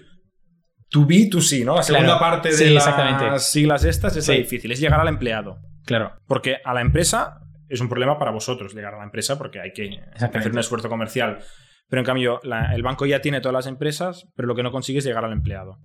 [0.90, 1.76] to B to C, ¿no?
[1.76, 2.20] La segunda Claro.
[2.20, 4.34] parte de Sí, las siglas estas es Sí.
[4.38, 5.58] difícil, es llegar al empleado.
[5.86, 9.60] Claro, Porque a la empresa es un problema para vosotros llegar a la empresa porque
[9.60, 11.40] hay que hacer un esfuerzo comercial.
[11.92, 14.72] Pero en cambio, la- el banco ya tiene todas las empresas, pero lo que no
[14.72, 15.78] consigue es llegar al empleado.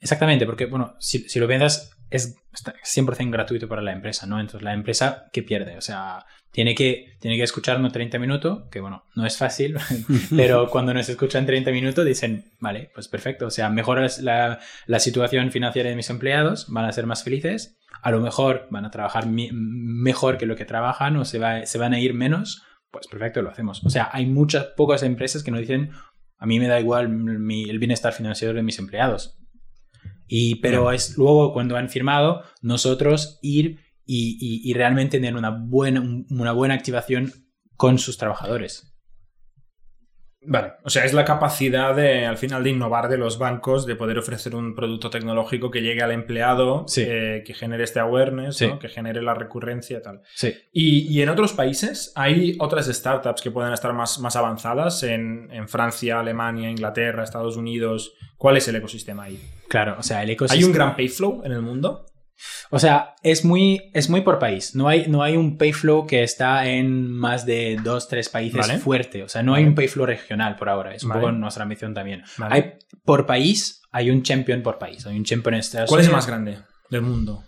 [0.00, 4.38] exactamente, porque, bueno, si, si lo piensas, es está 100% gratuito para la empresa, ¿no?
[4.40, 5.76] Entonces, la empresa, ¿qué pierde?
[5.76, 9.76] O sea, tiene que, tiene que escucharnos 30 minutos, que, bueno, no es fácil,
[10.36, 14.98] pero cuando nos escuchan 30 minutos dicen, vale, pues perfecto, o sea, mejoras la, la
[14.98, 18.90] situación financiera de mis empleados, van a ser más felices, a lo mejor van a
[18.90, 22.62] trabajar mejor que lo que trabajan o se, va, se van a ir menos,
[22.94, 23.84] pues perfecto, lo hacemos.
[23.84, 25.90] O sea, hay muchas pocas empresas que nos dicen,
[26.38, 29.38] a mí me da igual mi- el bienestar financiero de mis empleados.
[30.26, 35.50] Y, pero es luego cuando han firmado, nosotros ir y, y- y realmente tener una
[35.50, 37.32] buena, una buena activación
[37.76, 38.93] con sus trabajadores.
[40.46, 40.72] Vale.
[40.82, 44.18] O sea, es la capacidad de, al final, de innovar de los bancos, de poder
[44.18, 47.02] ofrecer un producto tecnológico que llegue al empleado, Sí.
[47.06, 48.66] eh, que genere este awareness, Sí.
[48.68, 48.78] ¿no?
[48.78, 50.20] que genere la recurrencia y tal.
[50.34, 50.54] Sí.
[50.72, 55.48] Y, y en otros países hay otras startups que pueden estar más, más avanzadas en,
[55.50, 58.14] en Francia, Alemania, Inglaterra, Estados Unidos.
[58.36, 59.40] ¿Cuál es el ecosistema ahí?
[59.68, 60.58] Claro, o sea, el ecosistema...
[60.60, 62.06] ¿Hay un gran payflow en el mundo?
[62.70, 64.74] O sea, es muy, es muy por país.
[64.74, 68.78] No hay, no hay un payflow que está en más de dos, tres países Vale.
[68.78, 69.22] fuerte.
[69.22, 70.94] O sea, no hay un payflow regional por ahora.
[70.94, 71.20] Es un Vale.
[71.20, 72.22] poco nuestra ambición también.
[72.38, 75.06] Hay, por país, hay un champion por país.
[75.06, 76.58] Hay un champion en Estados ¿Cuál es el más grande
[76.90, 77.44] del mundo?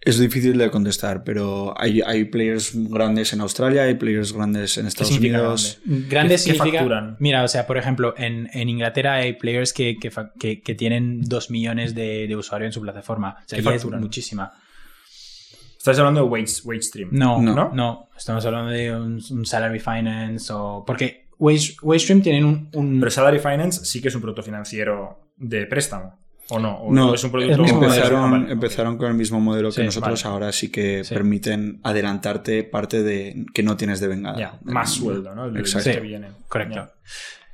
[0.00, 4.86] Es difícil de contestar, pero hay, hay players grandes en Australia, hay players grandes en
[4.86, 5.80] Estados significa Unidos.
[5.84, 6.78] Grande ¿Qué- qué significa.
[6.78, 7.16] facturan?
[7.18, 11.22] Mira, o sea, por ejemplo, en, en Inglaterra hay players que, que, que- que tienen
[11.22, 13.36] dos millones de, de usuarios en su plataforma.
[13.44, 14.00] O sea, ¿Qué ya es facturan?
[14.00, 14.52] muchísima.
[15.78, 17.08] Estás hablando de Wage, WageStream.
[17.12, 17.54] No, No.
[17.54, 18.08] no, no.
[18.16, 20.84] Estamos hablando de un, un salary finance o.
[20.86, 22.68] Porque Wage, WageStream tienen un.
[22.74, 26.18] un- Pero Salary Finance sí que es un producto financiero de préstamo.
[26.50, 26.76] ¿O no?
[26.78, 27.62] ¿O No, es un producto.
[27.64, 30.32] Empezaron, Ah, vale, empezaron con el mismo modelo Sí, que nosotros, vale.
[30.32, 31.12] ahora sí que Sí.
[31.14, 34.38] permiten adelantarte parte de que no tienes de vengada.
[34.38, 35.44] Ya, más sueldo, ¿no?
[35.46, 35.90] El Exacto.
[35.90, 36.28] que viene.
[36.48, 36.74] Correcto.
[36.76, 36.90] Ya.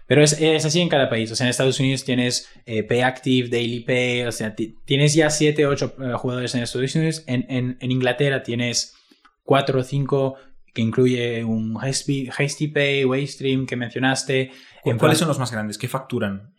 [0.06, 1.32] Pero es, es así en cada país.
[1.32, 4.22] O sea, en Estados Unidos tienes eh, Pay Active, Daily Pay.
[4.24, 7.24] O sea, ti- tienes ya 7, 8 jugadores en Estados Unidos.
[7.26, 8.94] En, en- en Inglaterra tienes
[9.42, 10.36] 4 o 5
[10.74, 14.50] que incluye un Hasty, Hasty Pay, Wavestream que mencionaste.
[14.82, 15.78] ¿Cu- En ¿Cuáles son los más grandes?
[15.78, 16.53] ¿Qué facturan?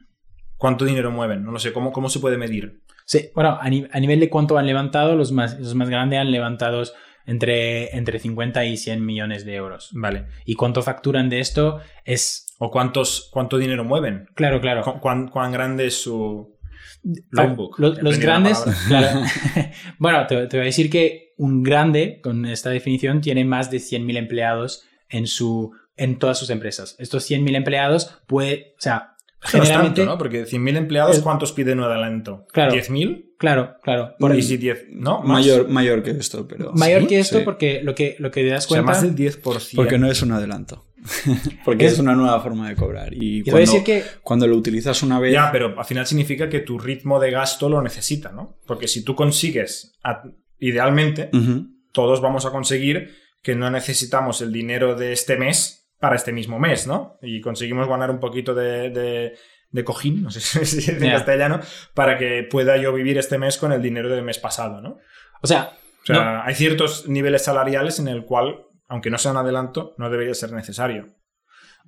[0.58, 1.44] ¿Cuánto dinero mueven?
[1.44, 1.74] No lo sé.
[1.74, 2.82] ¿Cómo, cómo se puede medir?
[3.06, 6.20] Sí, bueno, a, ni- a nivel de cuánto han levantado, los más, los más grandes
[6.20, 6.84] han levantado
[7.26, 9.90] entre, entre 50 y 100 millones de euros.
[9.94, 10.26] Vale.
[10.46, 14.28] Y cuánto facturan de esto es, ¿O cuántos, cuánto dinero mueven?
[14.34, 14.82] claro, claro.
[14.84, 16.58] ¿Cu- ¿Cuán, cuán grande es su
[17.34, 17.76] Fa- loan book?
[17.80, 19.22] Los, grandes, claro.
[20.00, 23.78] bueno, te, te voy a decir que un grande, con esta definición, tiene más de
[23.78, 26.96] 100.000 empleados en, su, en todas sus empresas.
[26.98, 29.15] Estos 100.000 empleados puede, o sea,
[29.46, 30.02] Generalmente...
[30.02, 30.18] tanto, ¿no?
[30.18, 32.46] Porque 100.000 empleados, Es- ¿cuántos piden un adelanto?
[32.52, 32.74] Claro.
[32.74, 33.34] ¿10.000?
[33.38, 34.16] Claro, claro.
[34.18, 35.20] Por y si 10, ¿no?
[35.20, 35.28] Más.
[35.46, 36.72] Mayor, mayor que esto, pero.
[36.74, 37.44] Mayor Sí, que esto sí.
[37.46, 38.92] porque lo que, lo que te das O sea, cuenta...
[38.92, 39.76] más del 10%.
[39.76, 40.86] Porque no es un adelanto.
[41.66, 43.14] Porque Es- es, una nueva forma de cobrar.
[43.14, 45.34] Y Y cuando, decir que cuando lo utilizas una vez.
[45.34, 48.58] Ya, pero al final significa que tu ritmo de gasto lo necesita, ¿no?
[48.66, 50.24] Porque si tú consigues, a-
[50.58, 51.30] idealmente,
[51.92, 53.12] todos vamos a conseguir
[53.44, 57.18] que no necesitamos el dinero de este mes para este mismo mes, ¿no?
[57.22, 59.34] Y conseguimos ganar un poquito de, de-
[59.72, 61.60] de cojín, no sé si dice en castellano,
[61.94, 65.00] para que pueda yo vivir este mes con el dinero del mes pasado, ¿no?
[65.42, 65.72] O sea,
[66.04, 66.44] O sea, No.
[66.44, 70.52] hay ciertos niveles salariales en el cual, aunque no sea un adelanto, no debería ser
[70.54, 71.16] necesario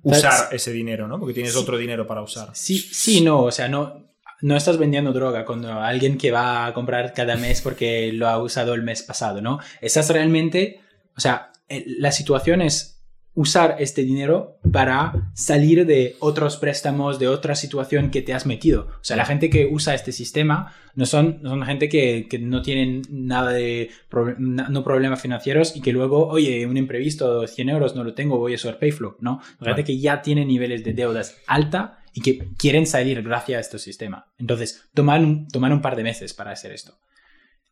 [0.02, 1.18] usar That's- ese dinero, ¿no?
[1.18, 1.58] Porque tienes Sí.
[1.58, 2.50] otro dinero para usar.
[2.54, 4.06] sí, sí, no, o sea, no.
[4.40, 8.40] no estás vendiendo droga con alguien que va a comprar cada mes porque lo ha
[8.42, 9.58] usado el mes pasado, ¿no?
[9.80, 10.80] Estás realmente,
[11.16, 12.97] o sea, eh, la situación es
[13.38, 18.88] usar este dinero para salir de otros préstamos, de otra situación que te has metido.
[18.90, 22.62] O sea, la gente que usa este sistema no son, son gente que, que no
[22.62, 23.90] tienen nada de
[24.38, 28.38] no problemas financieros y que luego, oye, un imprevisto de 100 euros no lo tengo,
[28.38, 29.40] voy a usar Payflow, ¿no?
[29.60, 33.60] La gente que ya tiene niveles de deudas alta y que quieren salir gracias a
[33.60, 34.32] este sistema.
[34.38, 36.98] Entonces, tomar un, tomar un par de meses para hacer esto.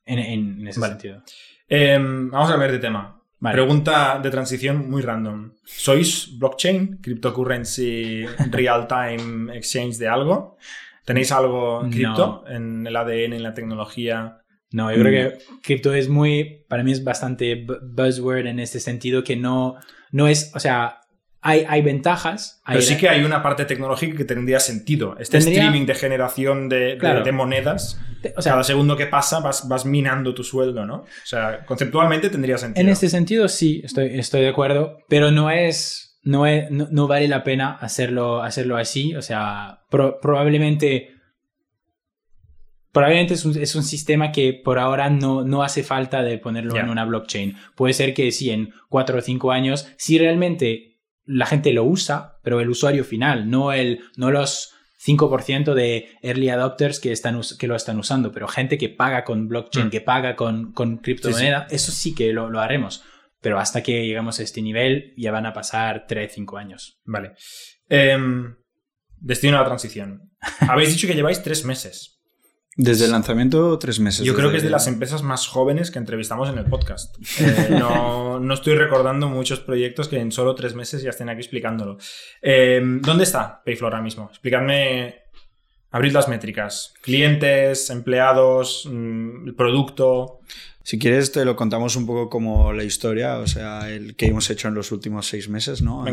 [0.05, 1.25] En, en, ese sentido.
[1.67, 3.16] Em, vamos a ver de tema.
[3.41, 5.53] Pregunta de transición muy random.
[5.65, 10.57] ¿Sois blockchain, cryptocurrency, real-time exchange de algo?
[11.05, 14.39] ¿Tenéis algo cripto en el ADN, en la tecnología?
[14.73, 15.61] No, yo creo que mm.
[15.63, 19.77] cripto es muy, para mí es bastante buzzword en este sentido que no,
[20.11, 21.01] no es, o sea,
[21.41, 22.61] hay, ventajas.
[22.67, 25.17] Pero sí que hay una parte tecnológica que tendría sentido.
[25.19, 26.99] Este streaming de generación de,
[27.33, 28.01] monedas,
[28.37, 30.97] o sea, cada segundo que pasa vas, vas, minando tu sueldo, ¿no?
[30.97, 32.85] O sea, conceptualmente tendría sentido.
[32.85, 36.03] En este sentido sí, estoy, estoy de acuerdo, pero no es...
[36.23, 39.15] No, no, vale la pena hacerlo, hacerlo así.
[39.15, 41.13] O sea, probablemente
[42.91, 46.77] probablemente es un, es un, sistema que por ahora no, no hace falta de ponerlo
[46.77, 47.55] en una blockchain.
[47.77, 50.96] Puede ser que sí, en cuatro o cinco años, si realmente
[51.27, 54.73] la gente lo usa, pero el usuario final, no, el, no los
[55.05, 59.49] 5% de early adopters que, están, que lo están usando, pero gente que paga con
[59.49, 59.91] blockchain, mm.
[59.91, 63.05] que paga con, con criptomoneda, eso sí que lo, lo, haremos.
[63.41, 67.01] Pero hasta que llegamos a este nivel ya van a pasar 3, 5 años.
[67.05, 67.35] Vale.
[67.89, 68.57] Em,
[69.19, 70.33] destino a la transición.
[70.61, 72.16] Habéis dicho que lleváis 3 meses.
[72.79, 74.27] Desde el lanzamiento, tres meses.
[74.27, 77.17] Yo creo que es de las empresas más jóvenes que entrevistamos en el podcast.
[77.41, 81.41] Eh, no, no, estoy recordando muchos proyectos que en solo tres meses ya estén aquí
[81.41, 81.97] explicándolo.
[82.43, 84.29] Eh, ¿Dónde está Payflow ahora mismo?
[84.31, 85.23] Explicadme,
[85.91, 86.93] abrid las métricas.
[87.01, 90.41] Clientes, empleados, mm, el producto.
[90.87, 94.49] Si quieres, te lo contamos un poco como la historia, o sea, el que hemos
[94.51, 96.05] hecho en los últimos seis meses, ¿no?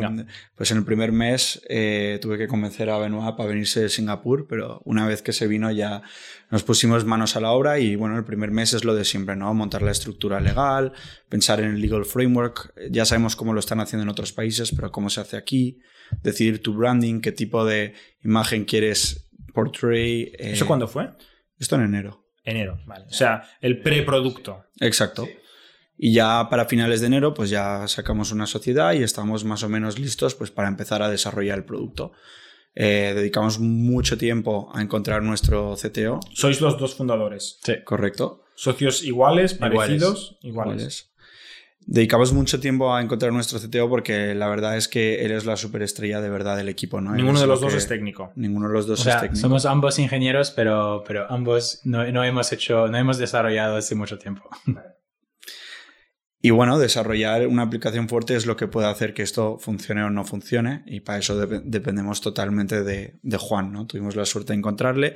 [0.56, 4.48] pues en el primer mes eh, tuve que convencer a Benoit para venirse de Singapur,
[4.48, 6.02] pero una vez que se vino ya
[6.50, 9.36] nos pusimos manos a la obra y bueno, el primer mes es lo de siempre,
[9.36, 9.54] ¿no?
[9.54, 10.94] Montar la estructura legal,
[11.30, 14.92] pensar en el legal framework, ya sabemos cómo lo están haciendo en otros países, pero
[14.92, 15.82] cómo se hace aquí,
[16.24, 20.32] decidir tu branding, qué tipo de imagen quieres portray.
[20.40, 21.12] ¿Eso cuándo fue?
[21.60, 22.23] Esto en enero.
[22.44, 23.06] Enero, vale.
[23.06, 24.66] O sea, el preproducto.
[24.80, 25.28] Exacto.
[25.98, 29.70] Y ya para finales de enero, pues ya sacamos una sociedad y estamos más o
[29.70, 32.12] menos listos pues, para empezar a desarrollar el producto.
[32.76, 36.20] Eh, dedicamos mucho tiempo a encontrar nuestro CTO.
[36.34, 37.60] Sois los dos fundadores.
[37.64, 37.76] Sí.
[37.84, 38.44] Correcto.
[38.56, 41.13] Socios iguales, parecidos, iguales
[41.86, 45.58] dedicamos mucho tiempo a encontrar nuestro CTO porque la verdad es que él es la
[45.58, 47.02] superestrella de verdad del equipo.
[47.02, 47.14] ¿no?
[47.14, 48.32] Ninguno de los dos es técnico.
[48.36, 49.36] Ninguno de los dos es técnico.
[49.36, 54.18] Somos ambos ingenieros, pero, pero ambos no, no, hemos hecho, no hemos desarrollado hace mucho
[54.18, 54.50] tiempo.
[56.46, 60.10] Y bueno, desarrollar una aplicación fuerte es lo que puede hacer que esto funcione o
[60.10, 63.88] no funcione y para eso dependemos totalmente de, de, Juan, ¿no?
[63.88, 65.16] Tuvimos la suerte de encontrarle,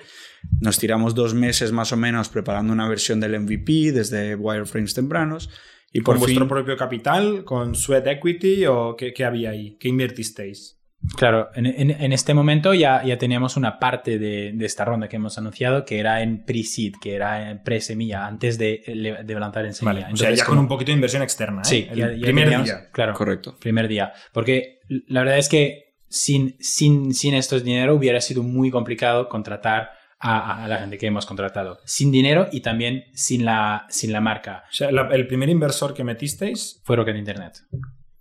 [0.61, 5.49] nos tiramos dos meses más o menos preparando una versión del MVP desde wireframes tempranos
[5.91, 7.43] ¿Y por vuestro propio capital?
[7.43, 8.65] ¿Con sweat equity?
[8.65, 9.77] ¿O qué, había ahí?
[9.79, 10.77] ¿Qué invertisteis?
[11.15, 15.85] Claro, en, este momento ya, ya teníamos una parte de, esta ronda que hemos anunciado
[15.85, 18.81] que era en pre-seed, que era en pre-semilla, antes de,
[19.23, 20.09] de, lanzar en semilla.
[20.11, 21.61] o sea, ya con un poquito de inversión externa.
[21.61, 21.65] ¿eh?
[21.65, 22.89] Sí, el primer día.
[22.91, 23.55] Claro, correcto.
[23.59, 24.11] Primer día.
[24.33, 29.91] Porque la verdad es que sin, sin, sin estos dinero hubiera sido muy complicado contratar
[30.19, 31.79] a, la gente que hemos contratado.
[31.85, 34.63] Sin dinero y también sin la, sin la marca.
[34.69, 37.63] O sea, el primer inversor que metisteis fue Rocket Internet.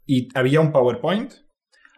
[0.04, 1.32] ¿Y había un PowerPoint?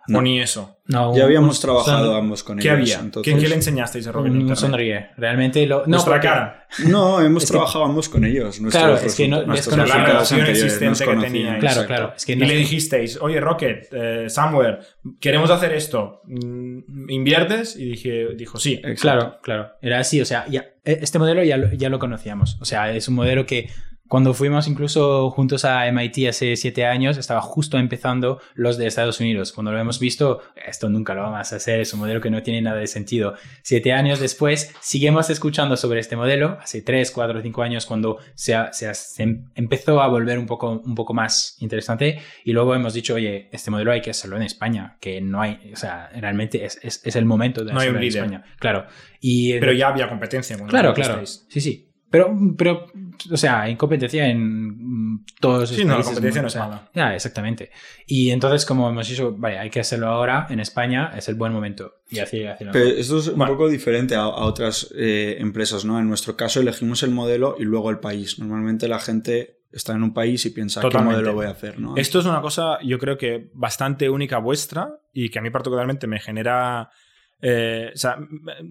[0.08, 0.22] No.
[0.22, 0.78] ni eso.
[0.86, 3.00] No, ya habíamos trabajado ambos con ¿Qué había?
[3.22, 4.56] ¿Qué, le enseñasteis a Rocket Internet?
[4.56, 5.06] sonríe.
[5.16, 5.80] Realmente lo.
[5.80, 6.66] No, Nuestra cara.
[6.86, 8.58] No, hemos trabajado ambos con ellos.
[8.70, 9.52] Claro, es que no.
[9.52, 11.60] Es la relación existente que teníais.
[11.60, 12.14] Claro, claro.
[12.26, 14.78] y le dijisteis, oye, Rocket, eh, Somewhere,
[15.20, 16.22] queremos hacer esto.
[16.24, 17.76] Mm, ¿Inviertes?
[17.76, 18.80] Y dije, dijo, sí.
[19.00, 19.72] Claro, claro.
[19.82, 20.20] Era así.
[20.20, 22.56] O sea, ya, e, este modelo ya ya lo conocíamos.
[22.60, 23.68] O sea, es un modelo que
[24.08, 29.20] cuando fuimos incluso juntos a MIT hace siete años, estaba justo empezando los de Estados
[29.20, 29.52] Unidos.
[29.52, 32.42] Cuando lo hemos visto, esto nunca lo vamos a hacer, es un modelo que no
[32.42, 33.34] tiene nada de sentido.
[33.62, 38.54] Siete años después, seguimos escuchando sobre este modelo, hace tres, cuatro, cinco años, cuando se,
[39.18, 42.20] em, empezó a volver un poco, un poco más interesante.
[42.44, 45.70] Y luego hemos dicho, oye, este modelo hay que hacerlo en España, que no hay,
[45.72, 48.44] o sea, realmente es, es, el momento de hacerlo en España.
[48.58, 48.86] Claro.
[49.20, 50.56] Y, Pero ya había competencia.
[50.66, 51.26] Claro, claro.
[51.26, 51.87] Sí, sí.
[52.10, 52.86] Pero, pero,
[53.30, 56.88] o sea, hay competencia en mm, todos los Sí, no, la competencia no es mala.
[56.94, 57.70] Ya, exactamente.
[58.06, 61.52] Y entonces, como hemos dicho, vale, hay que hacerlo ahora en España, es el buen
[61.52, 61.96] momento.
[62.10, 63.52] Y así, así lo Pero esto es un Bueno.
[63.52, 65.98] poco diferente a, a otras eh, empresas, ¿no?
[65.98, 68.38] En nuestro caso elegimos el modelo y luego el país.
[68.38, 71.10] Normalmente la gente está en un país y piensa Totalmente.
[71.10, 71.94] qué modelo voy a hacer, ¿no?
[71.96, 76.06] Esto es una cosa, yo creo que bastante única vuestra y que a mí particularmente
[76.06, 76.90] me genera...
[77.40, 78.18] eh, o sea,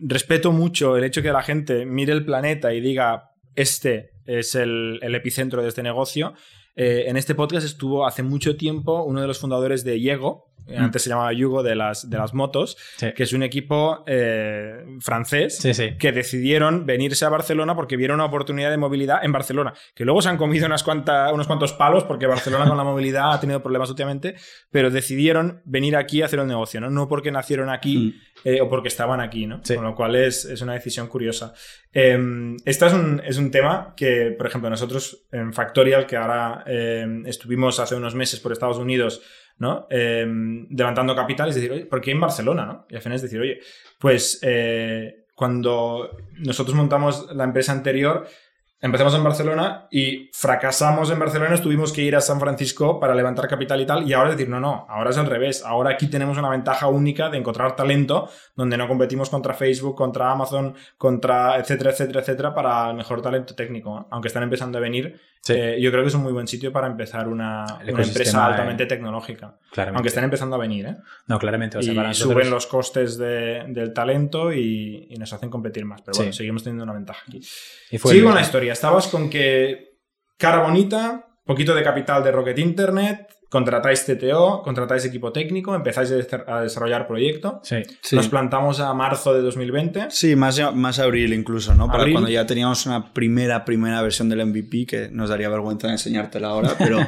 [0.04, 5.00] respeto mucho el hecho que la gente mire el planeta y diga, este es el,
[5.02, 6.34] epicentro de este negocio.
[6.76, 10.52] Eh, en este podcast estuvo hace mucho tiempo uno de los fundadores de Yego.
[10.78, 13.14] Antes se llamaba Yugo, de las, de las motos, Sí.
[13.14, 15.96] que es un equipo eh, francés Sí, sí.
[15.98, 19.74] que decidieron venirse a Barcelona porque vieron una oportunidad de movilidad en Barcelona.
[19.96, 23.32] Que luego se han comido unas cuanta- unos cuantos palos porque Barcelona con la movilidad
[23.34, 24.36] ha tenido problemas últimamente,
[24.70, 26.90] pero decidieron venir aquí a hacer el negocio, ¿no?
[26.90, 29.62] No porque nacieron aquí eh, o porque estaban aquí, ¿no?
[29.66, 31.54] Con lo cual es, es una decisión curiosa.
[31.94, 32.20] Eh,
[32.66, 37.06] este es un, es un tema que, por ejemplo, nosotros en Factorial, que ahora eh,
[37.26, 39.22] estuvimos hace unos meses por Estados Unidos,
[39.60, 39.88] ¿no?
[39.90, 40.26] Eh,
[40.70, 42.86] levantando capital, es decir, oye, ¿por qué en Barcelona, no?
[42.90, 43.60] Y al final es decir, oye,
[44.00, 48.28] pues eh, cuando nosotros montamos la empresa anterior,
[48.80, 53.48] empezamos en Barcelona y fracasamos en Barcelona, tuvimos que ir a San Francisco para levantar
[53.48, 56.08] capital y tal, y ahora es decir, no, no, ahora es al revés, ahora aquí
[56.08, 61.58] tenemos una ventaja única de encontrar talento donde no competimos contra Facebook, contra Amazon, contra
[61.58, 65.20] etcétera, etcétera, etcétera, para el mejor talento técnico, aunque están empezando a venir.
[65.48, 65.54] Sí.
[65.56, 68.88] eh, yo creo que es un muy buen sitio para empezar una, empresa altamente eh,
[68.88, 69.58] tecnológica.
[69.72, 69.98] Claramente.
[69.98, 70.98] Aunque están empezando a venir, ¿eh?
[71.28, 71.78] No, claramente.
[71.78, 75.50] O sea, y para nosotros- suben los costes de- del talento y, y nos hacen
[75.50, 76.02] competir más.
[76.02, 76.38] Pero bueno, Sí.
[76.38, 77.40] seguimos teniendo una ventaja aquí.
[77.92, 78.74] y fue Sigo con la historia.
[78.74, 79.98] Estabas con que
[80.38, 86.16] cara bonita, poquito de capital de Rocket Internet, contratáis CTO, contratáis equipo técnico, empezáis a
[86.16, 87.60] des- a desarrollar proyecto.
[87.64, 87.78] Sí.
[88.02, 88.16] Sí.
[88.16, 90.08] Nos plantamos a marzo de 2020.
[90.10, 91.88] Sí, más, más abril incluso, ¿no?
[91.88, 92.14] Para Abril.
[92.14, 96.76] cuando ya teníamos una primera, primera versión del MVP, que nos daría vergüenza enseñártela ahora,
[96.78, 97.00] pero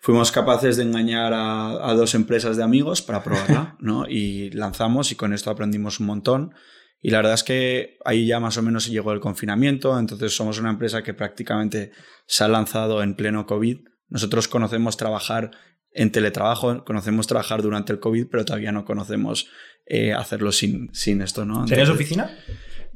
[0.00, 4.06] fuimos capaces de engañar a, a dos empresas de amigos para probarla, ¿no?
[4.08, 6.54] Y lanzamos y con esto aprendimos un montón.
[7.00, 10.58] Y la verdad es que ahí ya más o menos llegó el confinamiento, entonces somos
[10.58, 11.92] una empresa que prácticamente
[12.26, 13.78] se ha lanzado en pleno COVID.
[14.08, 15.50] Nosotros conocemos trabajar
[15.98, 19.48] en teletrabajo, conocemos trabajar durante el COVID, pero todavía no conocemos
[19.86, 21.64] eh, hacerlo sin, sin esto, ¿no?
[21.64, 22.30] ¿Tenías oficina?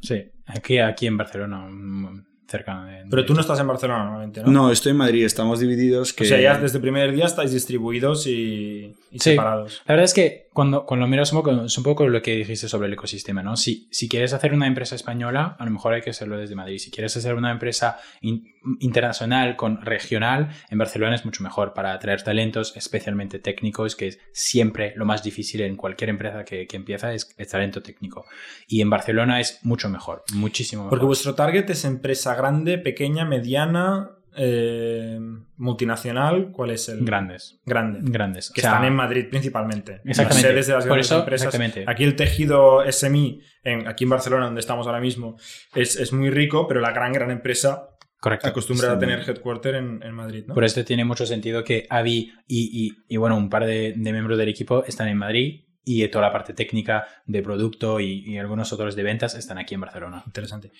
[0.01, 0.23] Sí.
[0.47, 3.05] Aquí, aquí en Barcelona, mm, cerca de.
[3.11, 4.51] Pero tú no estás en Barcelona normalmente, ¿no?
[4.51, 6.13] No, estoy en Madrid, estamos divididos.
[6.13, 6.25] Que...
[6.25, 9.31] O sea, ya desde el primer día estáis distribuidos y, y Sí.
[9.31, 9.83] separados.
[9.87, 12.37] La verdad es que cuando, cuando lo miras un poco, es un poco lo que
[12.37, 13.57] dijiste sobre el ecosistema, ¿no?
[13.57, 16.79] Si, si quieres hacer una empresa española, a lo mejor hay que hacerlo desde Madrid.
[16.79, 21.93] Si quieres hacer una empresa in- internacional con regional, en Barcelona es mucho mejor para
[21.93, 26.77] atraer talentos, especialmente técnicos, que es siempre lo más difícil en cualquier empresa que, que
[26.77, 28.27] empieza, es el talento técnico.
[28.69, 30.91] Y en Barcelona es mucho mejor, muchísimo mejor.
[30.91, 35.19] Porque vuestro target es empresa grande, pequeña, mediana, eh,
[35.57, 36.51] multinacional.
[36.53, 37.05] ¿Cuál es el?
[37.05, 37.61] Grandes.
[37.65, 38.01] Grande.
[38.03, 38.51] Grandes.
[38.51, 40.01] Que O sea, están en Madrid principalmente.
[40.05, 40.35] Exactamente.
[40.35, 41.55] Las sedes de las grandes eso, empresas.
[41.87, 45.37] Aquí el tejido SMI, en, aquí en Barcelona, donde estamos ahora mismo,
[45.75, 47.89] es, es muy rico, pero la gran, gran empresa
[48.21, 48.49] Correcto.
[48.49, 50.45] acostumbra Sí, a tener headquarter en, en Madrid.
[50.47, 50.55] ¿no?
[50.55, 54.13] Por esto tiene mucho sentido que Avi y, y- y, bueno, un par de, de
[54.13, 58.39] miembros del equipo están en Madrid y toda la parte técnica de producto y, y
[58.39, 60.23] algunos otros de ventas están aquí en Barcelona.
[60.27, 60.71] Interesante.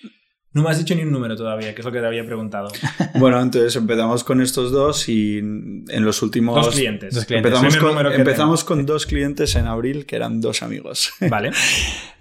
[0.53, 2.69] No me has dicho ni un número todavía, que es lo que te había preguntado.
[3.15, 6.65] Bueno, entonces empezamos con estos dos y en los últimos...
[6.65, 7.13] Dos clientes.
[7.13, 7.53] Dos clientes.
[7.53, 11.13] Empezamos, con, empezamos con dos clientes en abril que eran dos amigos.
[11.29, 11.51] Vale.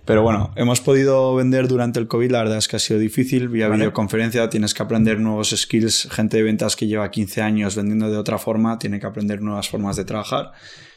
[0.04, 3.48] Pero bueno, hemos podido vender durante el COVID, la verdad es que ha sido difícil.
[3.48, 3.78] Vía Vale.
[3.78, 6.08] videoconferencia tienes que aprender nuevos skills.
[6.10, 9.68] Gente de ventas que lleva 15 años vendiendo de otra forma tiene que aprender nuevas
[9.68, 10.52] formas de trabajar.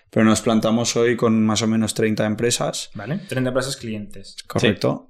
[0.10, 3.20] Pero nos plantamos hoy con más o menos 30 empresas, Vale.
[3.28, 5.10] 30 empresas clientes, correcto,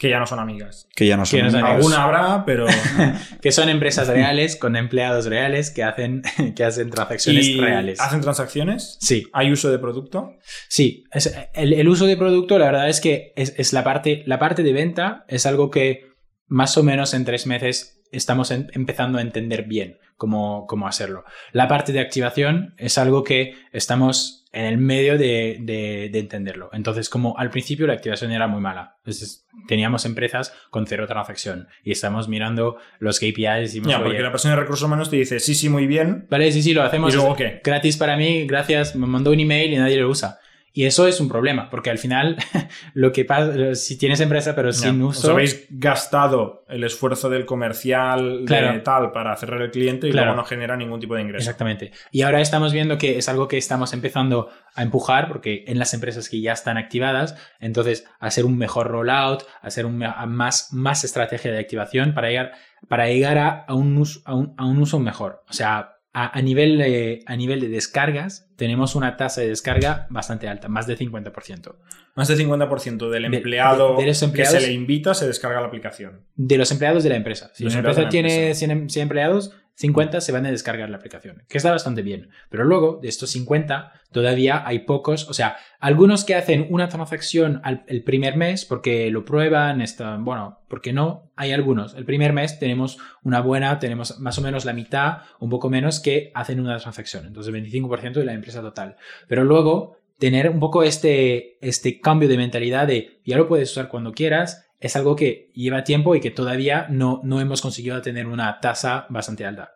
[0.00, 0.88] que ya no son amigas.
[0.96, 1.62] que ya no son amigos.
[1.62, 2.66] Alguna habrá, pero.
[3.42, 6.22] Que son empresas reales con empleados reales que hacen,
[6.56, 8.00] que hacen transacciones ¿Y reales.
[8.00, 8.96] ¿Hacen transacciones?
[9.00, 10.32] Sí, ¿Hay uso de producto?
[10.68, 14.22] Sí, es- el, el uso de producto, la verdad es que es, es la, parte,
[14.26, 16.08] la parte de venta es algo que
[16.48, 21.24] más o menos en tres meses estamos en- empezando a entender bien cómo, cómo hacerlo.
[21.52, 26.70] La parte de activación es algo que estamos en el medio de, de- de entenderlo.
[26.72, 28.96] Entonces, como al principio la activación era muy mala.
[28.98, 34.22] Entonces, teníamos empresas con cero transacción y estamos mirando los KPIs y Ya, "Oye, porque
[34.22, 36.26] la persona de recursos humanos te dice, sí, sí, muy bien.
[36.28, 37.14] Vale, sí, sí, lo hacemos.
[37.14, 37.60] ¿Y luego qué?
[37.62, 38.96] Gratis para mí, gracias.
[38.96, 40.39] Me mandó un email y nadie lo usa.
[40.72, 42.36] Y eso es un problema, porque al final
[42.94, 45.26] lo que pasa, si tienes empresa pero sin uso...
[45.26, 50.26] Os habéis gastado el esfuerzo del comercial de tal para cerrar el cliente y Claro.
[50.28, 51.42] luego no genera ningún tipo de ingreso.
[51.42, 51.90] Exactamente.
[52.12, 55.92] Y ahora estamos viendo que es algo que estamos empezando a empujar, porque en las
[55.92, 61.50] empresas que ya están activadas, entonces hacer un mejor rollout, hacer un, más, más estrategia
[61.50, 62.52] de activación para llegar,
[62.88, 65.42] para llegar a, a un uso, a, un, a un uso mejor.
[65.48, 70.06] O sea, a, a nivel de, a nivel de descargas, tenemos una tasa de descarga
[70.10, 71.76] bastante alta, más de 50%.
[72.16, 76.22] Más del 50% del De- empleado de- que se le invita se descarga la aplicación.
[76.34, 77.50] De los empleados de la empresa.
[77.54, 78.58] Si Los una empresa tiene empresa.
[78.58, 82.28] 100, em- 100 empleados, 50 se van a descargar la aplicación, que está bastante bien.
[82.50, 87.60] Pero luego, de estos 50, todavía hay pocos, o sea, algunos que hacen una transacción
[87.64, 91.94] al, el primer mes porque lo prueban, están, bueno, porque no, hay algunos.
[91.94, 96.00] El primer mes tenemos una buena, tenemos más o menos la mitad, un poco menos,
[96.00, 97.26] que hacen una transacción.
[97.26, 98.96] Entonces, 25% de la empresa total.
[99.28, 103.88] Pero luego, tener un poco este, este cambio de mentalidad de ya lo puedes usar
[103.88, 108.26] cuando quieras, es algo que lleva tiempo y que todavía no, no hemos conseguido tener
[108.26, 109.74] una tasa bastante alta.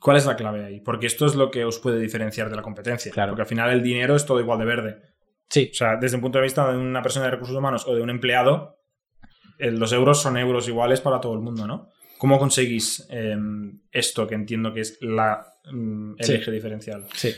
[0.00, 0.80] ¿Cuál es la clave ahí?
[0.80, 3.12] Porque esto es lo que os puede diferenciar de la competencia.
[3.12, 3.32] Claro.
[3.32, 5.02] Porque al final el dinero es todo igual de verde.
[5.50, 7.94] Sí, O sea, desde un punto de vista de una persona de recursos humanos o
[7.94, 8.78] de un empleado,
[9.58, 11.90] eh, los euros son euros iguales para todo el mundo, ¿no?
[12.18, 13.36] ¿Cómo conseguís eh,
[13.92, 16.32] esto que entiendo que es la, mm, el Sí.
[16.34, 17.04] eje diferencial?
[17.12, 17.34] sí.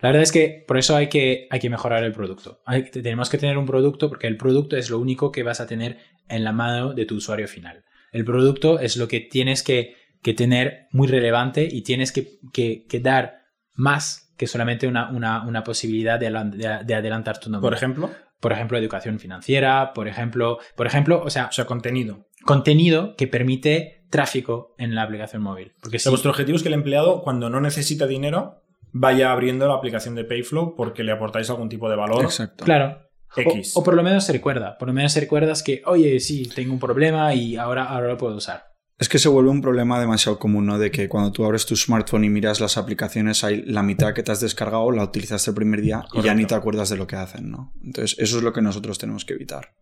[0.00, 2.62] La verdad es que por eso hay que, hay que mejorar el producto.
[2.64, 5.66] Hay- tenemos que tener un producto porque el producto es lo único que vas a
[5.66, 7.84] tener en la mano de tu usuario final.
[8.12, 12.84] El producto es lo que tienes que, que tener muy relevante y tienes que, que-
[12.88, 13.42] que dar
[13.74, 17.66] más que solamente una, una- una posibilidad de, de- de adelantar tu nombre.
[17.68, 18.10] Por ejemplo,
[18.40, 22.26] por ejemplo, educación financiera, por ejemplo, por ejemplo, o sea, o sea, contenido.
[22.44, 25.72] contenido que permite tráfico en la aplicación móvil.
[25.80, 28.62] Porque O sea, si, vuestro objetivo es que el empleado, cuando no necesita dinero,
[28.92, 32.64] vaya abriendo la aplicación de Payflow porque le aportáis algún tipo de valor Exacto.
[32.64, 33.02] claro,
[33.36, 33.72] X.
[33.76, 36.72] o por lo menos se recuerda, por lo menos se recuerdas que, oye, sí, tengo
[36.72, 38.64] un problema y ahora, ahora lo puedo usar.
[38.98, 40.78] Es que se vuelve un problema demasiado común, ¿no?
[40.78, 44.22] De que cuando tú abres tu smartphone y miras las aplicaciones, hay la mitad que
[44.22, 47.06] te has descargado, la utilizaste el primer día y ya ni te acuerdas de lo
[47.06, 47.74] que hacen, ¿no?
[47.84, 49.74] Entonces, eso es lo que nosotros tenemos que evitar.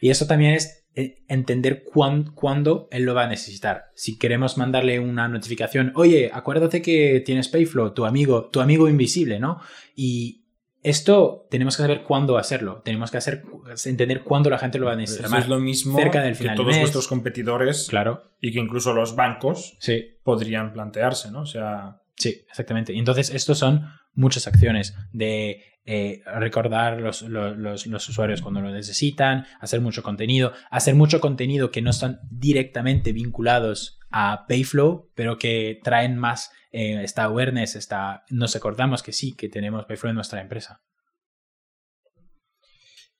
[0.00, 3.84] Y eso también es eh, entender cuán- cuándo él lo va a necesitar.
[3.94, 9.38] Si queremos mandarle una notificación, oye, acuérdate que tienes Payflow, tu amigo, tu amigo invisible,
[9.38, 9.60] ¿no?
[9.94, 10.39] Y
[10.82, 12.80] esto tenemos que saber cuándo hacerlo.
[12.84, 13.42] Tenemos que hacer,
[13.84, 15.26] entender cuándo la gente lo va a necesitar.
[15.26, 16.80] Eso es lo mismo cerca del que final todos mes.
[16.80, 20.18] vuestros competidores Claro, y que incluso los bancos sí.
[20.22, 21.42] podrían plantearse, ¿no?
[21.42, 22.92] O sea, Sí, exactamente.
[22.92, 28.60] Y entonces, estos son muchas acciones de eh, recordar los, los- los- los usuarios cuando
[28.60, 35.10] lo necesitan, hacer mucho contenido, hacer mucho contenido que no están directamente vinculados a Payflow,
[35.14, 40.10] pero que traen más eh, esta awareness, esta, nos acordamos que sí, que tenemos Payflow
[40.10, 40.82] en nuestra empresa.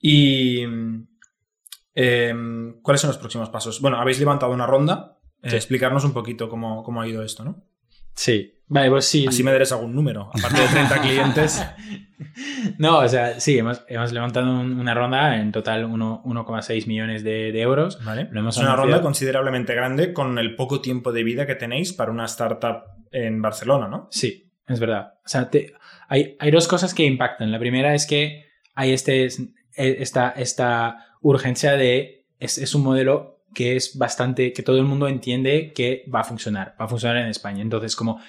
[0.02, 0.62] y
[1.94, 3.80] em, ¿cuáles son los próximos pasos?
[3.82, 5.18] Bueno, habéis levantado una ronda.
[5.42, 5.56] Eh, Sí.
[5.56, 7.64] explicarnos un poquito cómo, cómo ha ido esto, ¿no?
[8.14, 9.26] Sí, vale, pues sí.
[9.28, 10.30] Así me daréis algún número.
[10.32, 11.62] Aparte de 30 clientes.
[12.78, 17.22] No, o sea, sí, hemos, hemos levantado un- una ronda en total uno- 1,6 millones
[17.22, 18.02] de, de euros.
[18.04, 18.28] ¿vale?
[18.30, 21.92] Lo hemos es una ronda considerablemente grande con el poco tiempo de vida que tenéis
[21.92, 24.08] para una startup en Barcelona, ¿no?
[24.10, 25.14] Sí, es verdad.
[25.24, 25.72] O sea, te-
[26.08, 27.50] hay, hay dos cosas que impactan.
[27.52, 29.28] La primera es que hay este,
[29.74, 32.26] esta, esta urgencia de...
[32.38, 34.52] Es, es un modelo que es bastante...
[34.52, 36.74] que todo el mundo entiende que va a funcionar.
[36.80, 37.62] Va a funcionar en España.
[37.62, 38.20] Entonces, como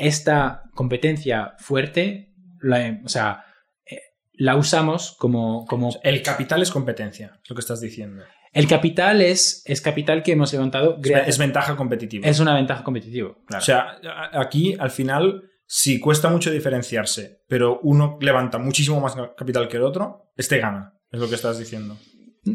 [0.00, 3.44] esta competencia fuerte, la, o sea,
[3.84, 4.00] eh,
[4.32, 5.66] la usamos como...
[5.66, 8.24] como El capital es competencia, es lo que estás diciendo.
[8.52, 10.98] el capital es, es capital que hemos levantado.
[11.02, 12.26] Es, ventaja competitiva.
[12.26, 13.36] es una ventaja competitiva.
[13.46, 13.62] Claro.
[13.62, 13.98] O sea,
[14.32, 19.82] aquí al final, si cuesta mucho diferenciarse, pero uno levanta muchísimo más capital que el
[19.82, 21.96] otro, este gana, es lo que estás diciendo.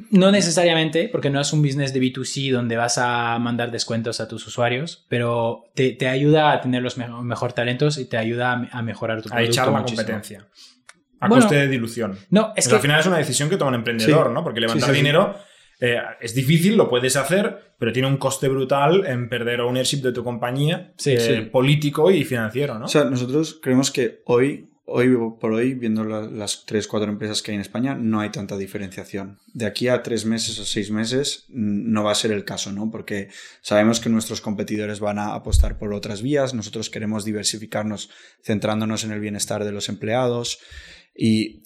[0.09, 4.27] No necesariamente, porque no es un business de B2C donde vas a mandar descuentos a
[4.27, 8.53] tus usuarios, pero te, te ayuda a tener los me- mejor talentos y te ayuda
[8.53, 9.97] a, me- a mejorar tu A producto echar la muchísimo.
[9.97, 10.47] competencia.
[11.19, 12.17] A Bueno, coste de dilución.
[12.31, 14.33] No, es Pues que al final es una decisión que toma un emprendedor, Sí.
[14.33, 14.43] ¿no?
[14.43, 15.05] Porque levantar Sí, sí, sí.
[15.05, 15.35] dinero
[15.79, 20.13] eh, es difícil, lo puedes hacer, pero tiene un coste brutal en perder ownership de
[20.13, 21.41] tu compañía, Sí, eh, sí.
[21.51, 22.85] político y financiero, ¿no?
[22.85, 25.09] O sea, nosotros creemos que hoy, hoy
[25.39, 28.57] por hoy, viendo la- las tres, cuatro empresas que hay en España, no hay tanta
[28.57, 29.39] diferenciación.
[29.53, 32.91] De aquí a tres meses o seis meses no va a ser el caso, ¿no?
[32.91, 33.29] Porque
[33.61, 38.09] sabemos que nuestros competidores van a apostar por otras vías, nosotros queremos diversificarnos
[38.43, 40.59] centrándonos en el bienestar de los empleados.
[41.17, 41.63] Y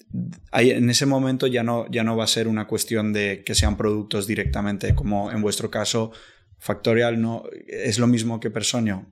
[0.52, 3.54] ahí, en ese momento ya no, ya no va a ser una cuestión de que
[3.54, 6.12] sean productos directamente, como en vuestro caso,
[6.58, 9.06] Factorial no es lo mismo que Personio.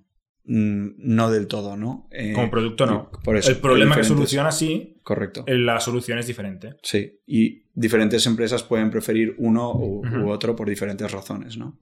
[0.48, 2.08] Mm, no del todo, ¿no?
[2.10, 3.10] Eh, Como producto no.
[3.22, 3.50] Por eso.
[3.50, 5.44] el problema que soluciona sí, Correcto.
[5.46, 6.74] eh, la solución es diferente.
[6.82, 11.78] Sí, y diferentes empresas pueden preferir uno u, otro por diferentes razones, ¿no?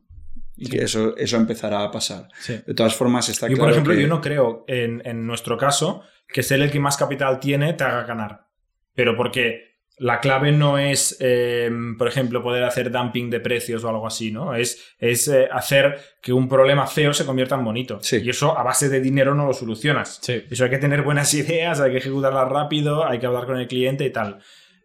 [0.58, 2.28] Y que eso, eso empezará a pasar.
[2.38, 2.58] Sí.
[2.66, 5.56] De todas formas, está Yo, claro por ejemplo, que- yo no creo en, en nuestro
[5.58, 8.46] caso que ser el que más capital tiene te haga ganar.
[8.94, 13.88] Pero porque la clave no es, eh, por ejemplo, poder hacer dumping de precios o
[13.88, 14.54] algo así, ¿no?
[14.54, 17.98] Es, es eh, hacer que un problema feo se convierta en bonito.
[18.02, 18.18] Sí.
[18.22, 20.18] Y eso a base de dinero no lo solucionas.
[20.20, 20.44] Sí.
[20.50, 23.66] Eso hay que tener buenas ideas, hay que ejecutarlas rápido, hay que hablar con el
[23.68, 24.38] cliente y tal.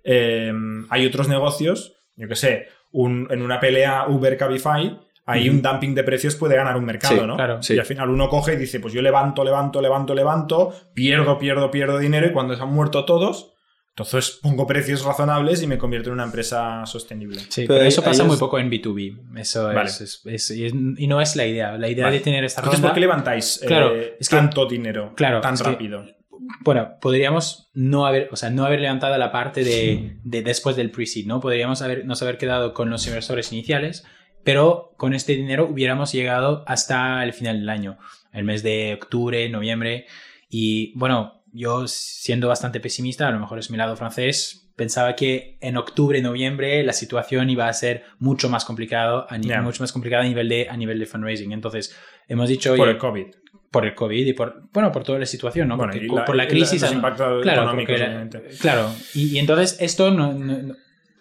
[0.04, 0.52] Eh,
[0.90, 5.58] hay otros negocios, yo que sé, un- en una pelea Uber-Cabify, ahí Ujú.
[5.58, 7.36] un dumping de precios puede ganar un mercado, Sí, ¿no?
[7.36, 7.62] claro.
[7.62, 7.76] Sí.
[7.76, 11.70] Y al final uno coge y dice, pues yo levanto, levanto, levanto, levanto, pierdo, pierdo,
[11.70, 13.54] pierdo dinero y cuando se han muerto todos,
[13.94, 17.40] entonces pongo precios razonables y me convierto en una empresa sostenible.
[17.50, 19.38] Sí, Pero eso pasa muy poco en B2B.
[19.40, 19.90] Eso Vale.
[19.90, 21.78] es, es- es- y es- y no es la idea.
[21.78, 22.18] La idea Vale.
[22.20, 22.90] de tener esta Entonces, ronda...
[22.90, 26.06] ¿por qué levantáis eh, Claro, es que- tanto dinero Claro, tan es que- rápido?
[26.62, 30.90] Bueno, podríamos no haber, o sea, no haber levantado la parte de, de después del
[30.92, 31.40] pre-seed, ¿no?
[31.40, 34.04] Podríamos haber, nos haber quedado con los inversores iniciales,
[34.44, 37.98] pero con este dinero hubiéramos llegado hasta el final del año,
[38.34, 40.08] el mes de octubre, noviembre.
[40.50, 45.58] Y bueno, yo siendo bastante pesimista, a lo mejor es mi lado francés, pensaba que
[45.62, 49.62] en octubre, noviembre la situación iba a ser mucho más complicado, a ni- Ya.
[49.62, 51.52] mucho más complicada a nivel de a nivel de fundraising.
[51.52, 51.96] Entonces
[52.28, 53.26] hemos dicho Por el COVID.
[53.70, 55.78] por el COVID y por bueno por toda la situación, ¿no?
[55.78, 58.42] Bueno, Porque la- por la crisis los impactos Claro, económicos, porque- obviamente.
[58.60, 60.76] Claro, y, y entonces esto no-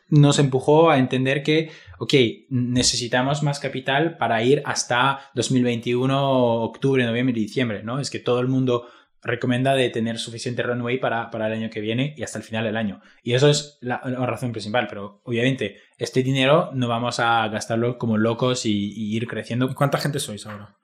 [0.08, 2.14] nos empujó a entender que, ok,
[2.48, 8.00] necesitamos más capital para ir hasta 2021, octubre, noviembre y diciembre, ¿no?
[8.00, 8.86] Es que todo el mundo
[9.22, 12.64] recomienda de tener suficiente runway para, para el año que viene y hasta el final
[12.64, 13.00] del año.
[13.22, 17.98] Y eso es la, la razón principal, pero obviamente este dinero no vamos a gastarlo
[17.98, 19.74] como locos y, y ir ¿Y creciendo.
[19.74, 20.76] cuánta gente sois ahora?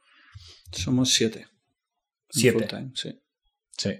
[0.73, 1.47] Somos siete.
[2.29, 2.59] Siete.
[2.59, 3.21] full time, sí.
[3.77, 3.91] Sí.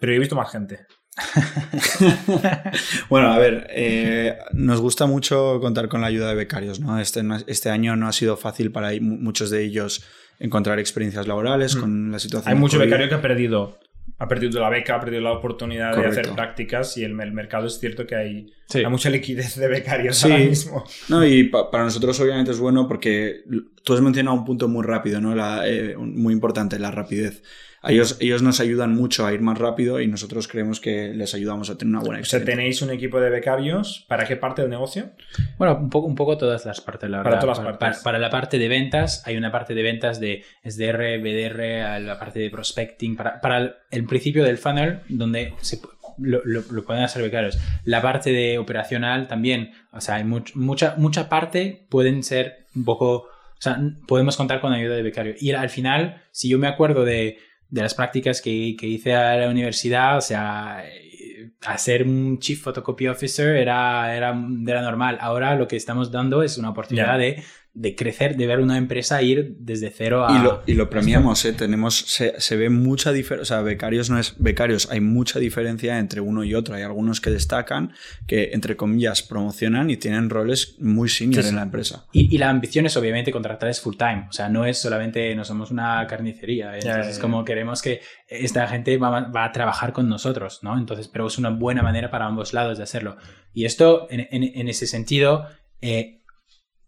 [0.00, 0.86] Pero yo he visto más gente.
[3.08, 6.98] Bueno, a ver, eh, nos gusta mucho contar con la ayuda de becarios, ¿no?
[6.98, 10.04] Este, este año no ha sido fácil para muchos de ellos
[10.44, 11.80] encontrar experiencias laborales Mm.
[11.80, 12.52] con la situación.
[12.52, 12.86] Hay mucho COVID.
[12.86, 13.78] becario que ha perdido,
[14.18, 17.66] ha perdido la beca, ha perdido la oportunidad de hacer prácticas y el, el mercado
[17.66, 18.78] es cierto que hay, Sí.
[18.78, 20.30] hay mucha liquidez de becarios Sí.
[20.30, 20.84] ahora mismo.
[21.08, 23.42] No, y pa- para nosotros obviamente es bueno porque
[23.82, 25.34] tú has mencionado un punto muy rápido, ¿no?
[25.34, 27.42] La, eh, muy importante, la rapidez.
[27.86, 31.70] Ellos, ellos nos ayudan mucho a ir más rápido y nosotros creemos que les ayudamos
[31.70, 32.56] a tener una buena O sea, experiencia.
[32.56, 34.04] tenéis un equipo de becarios.
[34.08, 35.10] ¿Para qué parte del negocio?
[35.58, 37.40] Bueno, un poco, un poco todas las partes, la Para verdad.
[37.42, 37.98] todas las para, partes.
[38.02, 42.00] para- para la parte de ventas, hay una parte de ventas de SDR, BDR, a
[42.00, 45.80] la parte de prospecting, para, para el, el principio del funnel, donde se,
[46.18, 47.58] lo, lo- lo pueden hacer becarios.
[47.84, 52.84] La parte de operacional también, o sea, hay much- mucha, mucha parte pueden ser un
[52.84, 53.28] poco, o
[53.58, 55.34] sea, podemos contar con ayuda de becario.
[55.38, 57.38] Y al final, si yo me acuerdo de,
[57.68, 62.60] de las prácticas que, que hice a la universidad, o sea, eh, hacer un Chief
[62.62, 64.34] Photocopy Officer era, era,
[64.66, 65.18] era normal.
[65.20, 67.42] Ahora lo que estamos dando es una oportunidad de,
[67.76, 70.38] de crecer, de ver una empresa ir desde cero a...
[70.38, 71.52] Y lo, y lo premiamos, ¿eh?
[71.52, 75.98] Tenemos, se, se ve mucha diferencia, o sea, becarios no es becarios, hay mucha diferencia
[75.98, 76.76] entre uno y otro.
[76.76, 77.92] Hay algunos que destacan,
[78.28, 81.48] que entre comillas promocionan y tienen roles muy senior Sí, sí.
[81.50, 82.06] en la empresa.
[82.12, 84.26] Y, y la ambición es obviamente contratarles full time.
[84.28, 86.76] O sea, no es solamente no somos una carnicería.
[86.76, 86.80] ¿eh?
[86.80, 90.60] Ya, Entonces, ya, es como queremos que esta gente va, va a trabajar con nosotros,
[90.62, 90.78] ¿no?
[90.78, 93.16] Entonces, pero es una buena manera para ambos lados de hacerlo.
[93.52, 95.48] Y esto, en, en- en ese sentido,
[95.80, 96.20] eh,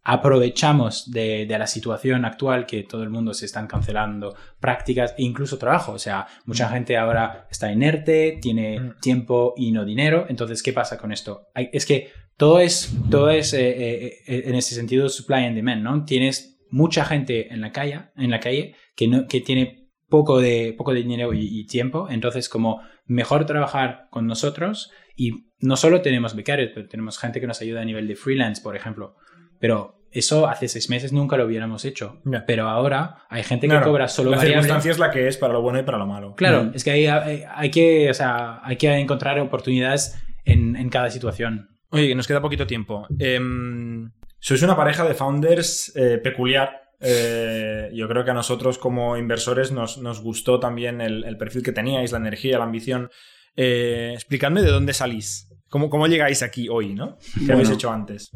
[0.09, 5.23] aprovechamos de, de la situación actual que todo el mundo se están cancelando prácticas e
[5.25, 5.93] incluso trabajo.
[5.93, 9.01] O sea, mucha gente ahora está inerte, tiene Mm.
[9.01, 10.27] tiempo y no dinero.
[10.29, 11.49] Entonces, ¿qué pasa con esto?
[11.55, 13.69] Hay- es que todo es, todo es eh,
[14.07, 16.05] eh, eh, en ese sentido supply and demand, ¿no?
[16.05, 20.75] Tienes mucha gente en la calle, en la calle que, no, que tiene poco de,
[20.77, 22.09] poco de dinero y, y tiempo.
[22.11, 27.47] Entonces, como mejor trabajar con nosotros y no solo tenemos becarios, pero tenemos gente que
[27.47, 29.17] nos ayuda a nivel de freelance, por ejemplo.
[29.59, 32.21] Pero eso hace seis meses nunca lo hubiéramos hecho.
[32.47, 34.63] Pero ahora hay gente que Claro, cobra solo La variable.
[34.63, 36.35] circunstancia es la que es para lo bueno y para lo malo.
[36.35, 36.71] Claro, Mm.
[36.75, 41.11] es que hay, hay, hay que, o sea, hay que encontrar oportunidades en, en cada
[41.11, 41.69] situación.
[41.91, 43.07] Oye, nos queda poquito tiempo.
[43.19, 46.83] Em, sois una pareja de founders eh, peculiar.
[47.01, 51.63] Eh, yo creo que a nosotros como inversores nos, nos gustó también el, el perfil
[51.63, 53.11] que teníais, la energía, la ambición.
[53.55, 55.49] Eh, explicadme de dónde salís.
[55.69, 57.19] ¿Cómo, cómo llegáis aquí hoy, no?
[57.45, 58.31] ¿Qué habéis hecho antes?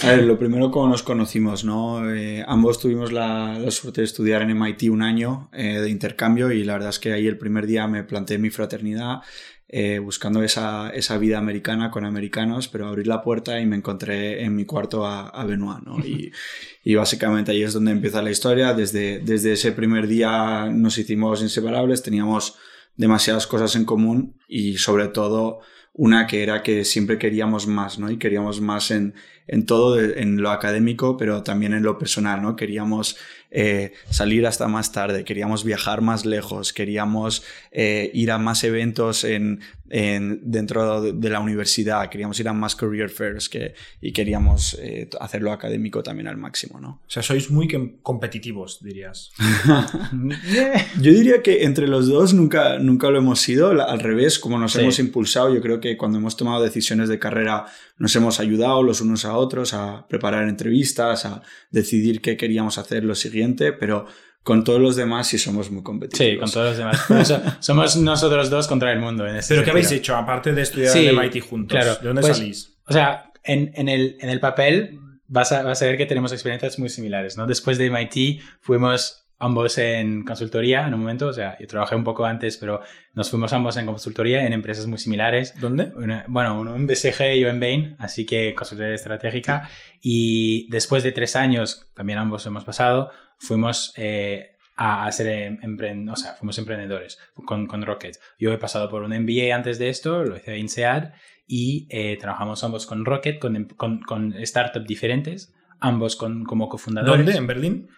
[0.00, 2.10] A ver, lo primero, cómo nos conocimos, ¿no?
[2.14, 6.50] Eh, ambos tuvimos la, la suerte de estudiar en MIT un año eh, de intercambio
[6.50, 9.20] y la verdad es que ahí el primer día me planteé mi fraternidad
[9.68, 14.42] eh, buscando esa, esa, vida americana con americanos, pero abrí la puerta y me encontré
[14.44, 15.98] en mi cuarto a, a Benoit, ¿no?
[15.98, 16.32] Y,
[16.84, 18.74] y, básicamente ahí es donde empieza la historia.
[18.74, 22.56] Desde, desde ese primer día nos hicimos inseparables, teníamos
[22.96, 25.60] demasiadas cosas en común y sobre todo
[25.94, 28.10] una que era que siempre queríamos más, ¿no?
[28.10, 29.14] Y queríamos más en,
[29.46, 32.56] en todo, en lo académico, pero también en lo personal, ¿no?
[32.56, 33.16] Queríamos
[33.54, 39.24] eh, salir hasta más tarde, queríamos viajar más lejos, queríamos eh, ir a más eventos
[39.24, 45.06] en, dentro de la universidad, queríamos ir a más career fairs que, y queríamos eh,
[45.20, 47.02] hacerlo académico también al máximo, ¿no?
[47.06, 47.68] O sea, sois muy
[48.00, 49.32] competitivos, dirías.
[51.02, 54.74] yo diría que entre los dos nunca, nunca lo hemos sido, al revés, como nos
[54.76, 57.66] hemos impulsado, yo creo que cuando hemos tomado decisiones de carrera
[57.98, 63.04] nos hemos ayudado los unos a otros a preparar entrevistas, a decidir qué queríamos hacer
[63.04, 64.06] lo siguiente, pero
[64.42, 66.32] con todos los demás sí somos muy competitivos.
[66.32, 67.58] Sí, con todos los demás.
[67.60, 69.26] somos nosotros dos contra el mundo.
[69.26, 71.78] En ¿Pero qué habéis hecho, aparte de estudiar en MIT juntos?
[71.78, 72.74] Claro, ¿De dónde pues, salís?
[72.86, 76.32] O sea, en, en, el, en el papel vas a, vas a ver que tenemos
[76.32, 77.46] experiencias muy similares, ¿no?
[77.46, 82.04] Después de MIT fuimos ambos en consultoría en un momento, o sea, yo trabajé un
[82.04, 82.80] poco antes, pero
[83.12, 85.54] nos fuimos ambos en consultoría en empresas muy similares.
[85.60, 85.92] ¿Dónde?
[86.28, 89.68] bueno, uno en BCG y yo en Bain, así que consultoría estratégica.
[90.00, 96.24] Y después de tres años, también ambos hemos pasado, fuimos eh, a, ser emprendedores, o
[96.24, 98.20] sea, fuimos emprendedores con, con, Rocket.
[98.38, 101.14] Yo he pasado por un MBA antes de esto, lo hice en INSEAD
[101.48, 107.26] y eh, trabajamos ambos con Rocket, con, con, con startups diferentes, ambos con, como cofundadores.
[107.26, 107.38] ¿Dónde?
[107.38, 107.88] ¿En Berlín?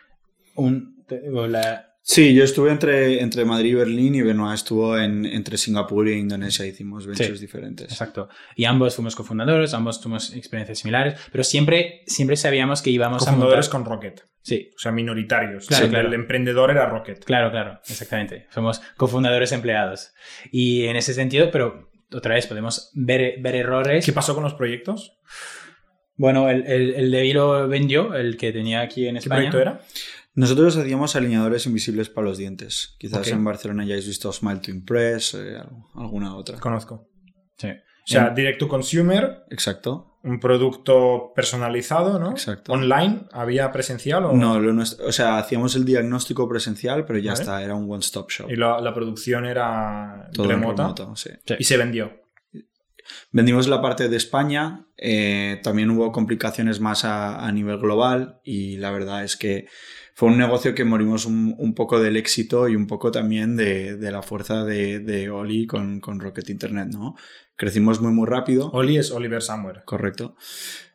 [0.57, 0.94] Un,
[2.07, 6.19] Sí, yo estuve entre, entre Madrid y Berlín y Benoit estuvo en, entre Singapur e
[6.19, 6.67] Indonesia.
[6.67, 7.91] Hicimos ventures diferentes.
[7.91, 8.29] Exacto.
[8.57, 13.33] Y ambos fuimos cofundadores, ambos tuvimos experiencias similares, pero siempre, siempre sabíamos que íbamos a
[13.33, 13.67] montar...
[13.71, 14.23] con Rocket.
[14.43, 14.71] Sí.
[14.77, 15.67] O sea, minoritarios.
[15.67, 17.25] Claro, El emprendedor era Rocket.
[17.25, 18.49] Claro, claro, exactamente.
[18.51, 20.13] Somos cofundadores empleados.
[20.53, 24.05] Y en ese sentido, pero otra vez podemos ver, ver errores.
[24.05, 25.17] ¿Qué pasó con los proyectos?
[26.17, 29.45] Bueno, el, el, el de lo vendió, el que tenía aquí en España.
[29.45, 29.81] ¿Qué proyecto era?
[30.35, 32.97] Nosotros hacíamos alineadores invisibles para los dientes.
[32.99, 35.59] Quizás en Barcelona ya hayáis visto Smile to Impress, eh,
[35.95, 36.59] alguna otra.
[36.59, 37.09] Conozco.
[37.57, 37.69] Sí.
[37.69, 39.45] O sea, direct to consumer.
[39.51, 40.19] Exacto.
[40.25, 42.33] Un producto personalizado, ¿no?
[42.33, 42.73] Exacto.
[42.73, 43.27] ¿Online?
[43.33, 44.55] ¿Había presencial o no?
[45.07, 48.51] o sea, hacíamos el diagnóstico presencial, pero ya está, era un one-stop shop.
[48.51, 50.95] Y la, producción era remota.
[51.15, 51.31] sí.
[51.59, 52.25] Y se vendió.
[53.33, 58.91] Vendimos la parte de España, eh, también hubo complicaciones más a, nivel global y la
[58.91, 59.67] verdad es que
[60.15, 64.23] fue un negocio que morimos un, poco del éxito y un poco también de, la
[64.23, 67.17] fuerza de, de Oli con, con, Rocket Internet, ¿no?
[67.57, 68.71] Crecimos muy, muy rápido.
[68.71, 69.83] Oli es Oliver Somewhere.
[69.85, 70.37] Correcto.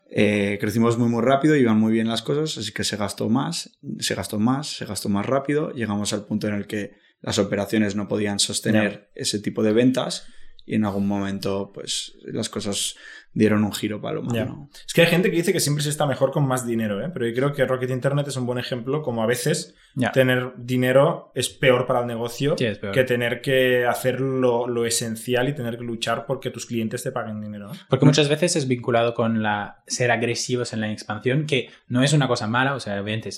[0.09, 3.77] Eh, crecimos muy, muy rápido, iban muy bien las cosas, así que se gastó más,
[3.99, 5.71] se gastó más, se gastó más rápido.
[5.73, 10.27] Llegamos al punto en el que las operaciones no podían sostener ese tipo de ventas
[10.65, 12.95] y en algún momento, pues las cosas
[13.33, 14.69] dieron un giro para lo malo.
[14.85, 17.09] Es que hay gente que dice que siempre se está mejor con más dinero, ¿eh?
[17.13, 19.75] pero yo creo que Rocket Internet es un buen ejemplo, como a veces
[20.13, 25.77] tener dinero es peor para el negocio que tener que hacer lo, esencial y tener
[25.77, 27.71] que luchar porque tus clientes te paguen dinero.
[27.89, 32.13] Porque muchas veces es vinculado con la ser agresivos en la expansión, que no es
[32.13, 33.29] una cosa mala, o sea, obviamente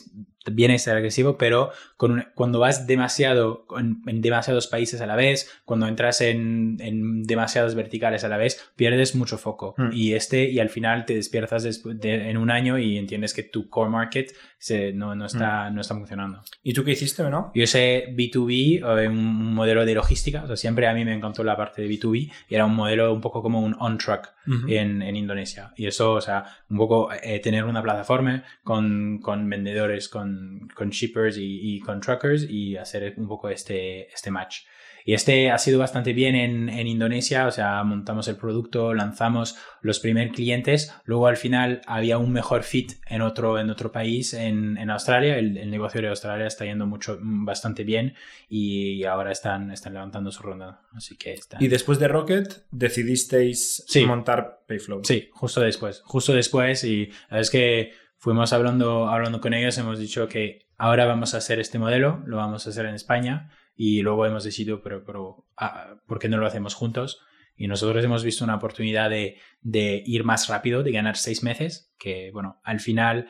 [0.46, 5.88] viene ser agresivo, pero con cuando vas demasiado en, demasiados países a la vez, cuando
[5.88, 9.76] entras en, en demasiados verticales a la vez, pierdes mucho foco.
[9.78, 9.90] Mm.
[9.94, 13.92] Y este, y al final te despiertas en un año y entiendes que tu core
[13.92, 15.74] market se, no, no, está, mm.
[15.74, 16.44] no está funcionando.
[16.62, 17.52] ¿Y tú qué hiciste no?
[17.56, 20.44] Yo sé B2B, eh, un modelo de logística.
[20.44, 23.12] O sea, siempre a mí me encantó la parte de B2B y era un modelo
[23.12, 24.36] un poco como un on-track
[24.68, 25.74] en, en, Indonesia.
[25.76, 30.92] Y eso, o sea, un poco eh, tener una plataforma con, con vendedores, con, con
[30.92, 34.60] shippers y, y, con truckers y hacer un poco este, este match.
[35.06, 39.56] Y este ha sido bastante bien en, en, Indonesia, o sea, montamos el producto, lanzamos
[39.82, 44.34] los primeros clientes, luego al final había un mejor fit en otro, en otro país,
[44.34, 48.14] en, en Australia, el, el, negocio de Australia está yendo mucho, bastante bien
[48.50, 54.62] y ahora están, están levantando su ronda, así que Y después de Rocket decidisteis montar
[54.68, 55.02] Payflow.
[55.04, 60.28] Sí, justo después, justo después y es que fuimos hablando, hablando con ellos, hemos dicho
[60.28, 64.26] que ahora vamos a hacer este modelo, lo vamos a hacer en España y luego
[64.26, 67.22] hemos decidido, pero, pero ah, ¿por qué no lo hacemos juntos?
[67.56, 71.94] Y nosotros hemos visto una oportunidad de, de, ir más rápido, de ganar seis meses,
[72.00, 73.28] que bueno, al final,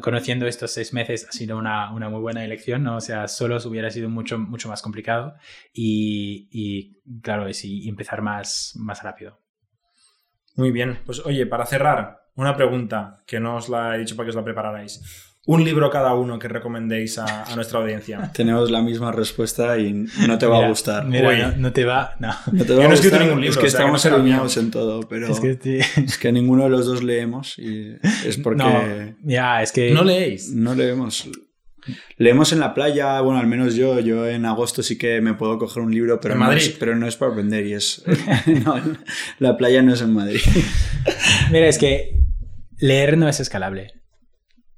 [0.00, 2.96] conociendo estos seis meses, ha sido una, una muy buena elección, ¿no?
[2.96, 5.34] O sea, solo hubiera sido mucho, mucho más complicado
[5.72, 9.40] y, y claro, es y empezar más, más rápido.
[10.56, 14.26] Muy bien, pues oye, para cerrar, una pregunta que no os la he dicho para
[14.26, 15.33] que os la prepararais.
[15.46, 18.30] Un libro cada uno que recomendéis a, a nuestra audiencia.
[18.34, 19.92] Tenemos la misma respuesta y
[20.26, 21.04] no te va Mira, a gustar.
[21.06, 21.36] mira, Uy.
[21.38, 22.14] no, no te va.
[22.18, 22.32] No.
[22.52, 23.80] No te Yo va no a he escrito gustar, ningún libro, Es que o sea,
[23.84, 25.78] que no estamos alineados en todo, pero Es que, sí.
[26.02, 28.82] es que ninguno de los dos leemos y es porque No,
[29.22, 29.90] ya, es que.
[29.90, 30.50] ¿No leéis?
[30.54, 31.28] no leemos.
[32.16, 35.58] Leemos en la playa, bueno, al menos yo, yo en agosto sí que me puedo
[35.58, 36.62] coger un libro, pero, ¿En no, Madrid?
[36.62, 38.02] es, pero no es para vender y es...
[38.64, 38.80] no,
[39.38, 40.40] la playa no es en Madrid.
[41.52, 42.16] Mira, es que
[42.78, 43.92] leer no es escalable.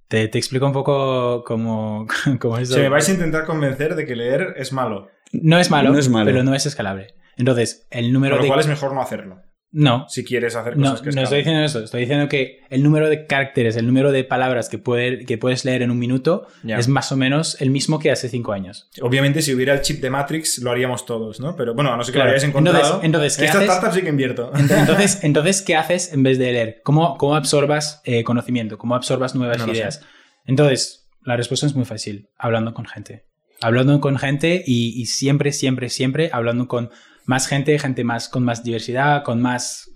[0.08, 2.06] Te, te explico un poco cómo,
[2.40, 2.68] cómo es.
[2.70, 5.98] Si me vais a intentar convencer de que leer es malo, No es malo, No
[5.98, 6.26] es malo.
[6.30, 7.14] pero no es escalable.
[7.36, 8.48] Entonces, el número con lo de.
[8.48, 9.42] cual es mejor no hacerlo.
[9.78, 11.84] No, Si quieres hacer no, cosas que no estoy diciendo eso.
[11.84, 15.66] Estoy diciendo que el número de caracteres, el número de palabras que, puede- que puedes
[15.66, 18.88] leer en un minuto es más o menos el mismo que hace cinco años.
[19.02, 21.54] Obviamente, si hubiera el chip de Matrix, lo haríamos todos, ¿no?
[21.56, 22.30] Pero bueno, a no ser que Claro.
[22.30, 22.78] lo hayáis encontrado.
[23.02, 23.62] Entonces- entonces, ¿qué en haces?
[23.64, 24.50] startup sí que invierto.
[24.56, 26.80] Entonces, entonces, ¿qué haces en vez de leer?
[26.82, 28.78] ¿Cómo, cómo absorbas eh, conocimiento?
[28.78, 30.00] ¿Cómo absorbas nuevas No ideas?
[30.46, 33.26] Entonces, la respuesta es muy fácil, hablando con gente.
[33.60, 36.90] Hablando con gente y, y siempre, siempre, siempre hablando con
[37.26, 39.90] más gente, gente más con más diversidad, con más...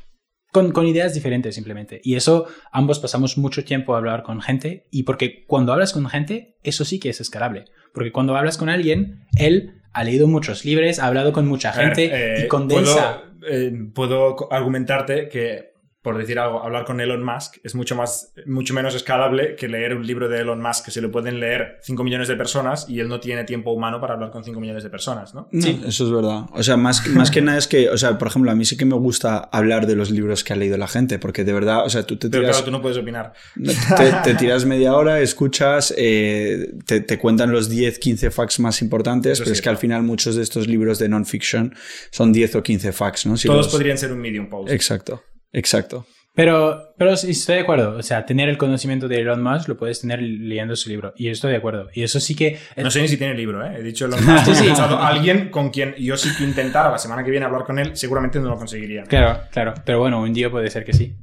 [0.52, 2.00] Con, con ideas diferentes simplemente.
[2.02, 6.08] Y eso ambos pasamos mucho tiempo a hablar con gente y porque cuando hablas con
[6.08, 7.66] gente, eso sí que es escalable.
[7.94, 11.86] Porque cuando hablas con alguien, él ha leído muchos libros, ha hablado con mucha ver,
[11.86, 13.22] gente eh, y condensa...
[13.38, 15.69] Puedo, eh, puedo argumentarte que,
[16.02, 19.94] por decir algo, hablar con Elon Musk es mucho, más, mucho menos escalable que leer
[19.94, 23.00] un libro de Elon Musk que se lo pueden leer 5 millones de personas y
[23.00, 25.48] él no tiene tiempo humano para hablar con 5 millones de personas, ¿no?
[25.52, 26.44] No, Eso es verdad.
[26.52, 28.78] O sea, más, más que nada es que, o sea, por ejemplo, a mí sí
[28.78, 31.84] que me gusta hablar de los libros que ha leído la gente, porque de verdad,
[31.84, 33.34] o sea, tú te Pero tiras, claro, tú no puedes opinar.
[33.54, 38.80] te, te tiras media hora, escuchas, eh, te, te cuentan los 10, 15 facts más
[38.80, 41.74] importantes, Eso pero es es que al final muchos de estos libros de non-fiction
[42.10, 43.36] son 10 o 15 facts, ¿no?
[43.36, 44.72] Si Todos los- podrían ser un medium post.
[44.72, 45.22] Exacto,
[45.52, 46.06] exacto.
[46.32, 47.96] Pero, pero sí, estoy de acuerdo.
[47.98, 51.12] O sea, tener el conocimiento de Elon Musk lo puedes tener leyendo su libro.
[51.16, 51.88] Y estoy de acuerdo.
[51.92, 52.56] Y eso sí que...
[52.76, 53.74] No sé ni si tiene libro, ¿eh?
[53.78, 54.44] He dicho Elon Musk.
[54.46, 54.68] Sí, sí.
[54.68, 57.96] A alguien con quien yo sí que intentara la semana que viene hablar con él,
[57.96, 59.02] seguramente no lo conseguiría.
[59.02, 59.74] Claro, claro.
[59.84, 61.16] Pero bueno, un día puede ser que sí.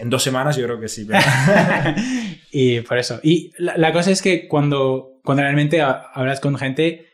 [0.00, 1.06] En dos semanas yo creo que sí.
[1.06, 1.20] pero-
[2.50, 3.20] y por eso.
[3.22, 7.06] Y la, la cosa es que cuando, cuando realmente ha- hablas con gente,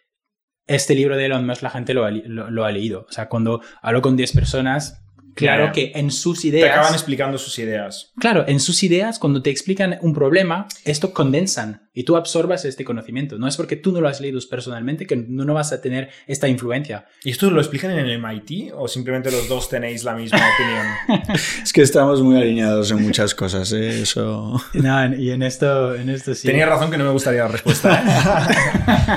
[0.67, 3.07] este libro de Elon Musk la gente lo ha, lo ha leído.
[3.09, 5.04] O sea, cuando hablo con 10 personas,
[5.35, 5.72] claro ya.
[5.72, 6.70] que en sus Te ideas...
[6.70, 8.12] acaban explicando sus ideas.
[8.18, 12.85] Claro, en sus ideas, cuando te explican un problema, esto condensan y tú absorbas este
[12.85, 13.39] conocimiento.
[13.39, 16.11] No es porque tú no lo has leído personalmente que no, no vas a tener
[16.27, 17.07] esta influencia.
[17.23, 21.31] ¿Y esto lo explican en el MIT o simplemente los dos tenéis la misma opinión?
[21.63, 24.03] Es que estamos muy alineados en muchas cosas, ¿eh?
[24.03, 24.61] Eso...
[24.75, 26.49] No, y en esto, en esto sí.
[26.49, 28.03] Tenía razón que no me gustaría la respuesta.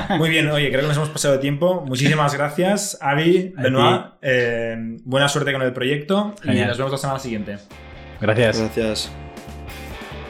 [0.10, 0.16] ¿eh?
[0.18, 1.84] Muy bien, oye, creo que nos hemos pasado de tiempo.
[1.88, 4.06] Muchísimas gracias, Avi, Benoit.
[4.22, 6.68] Eh, buena suerte con el proyecto y Genial.
[6.68, 7.58] nos vemos la semana siguiente.
[8.22, 8.60] Gracias.
[8.60, 9.27] Gracias.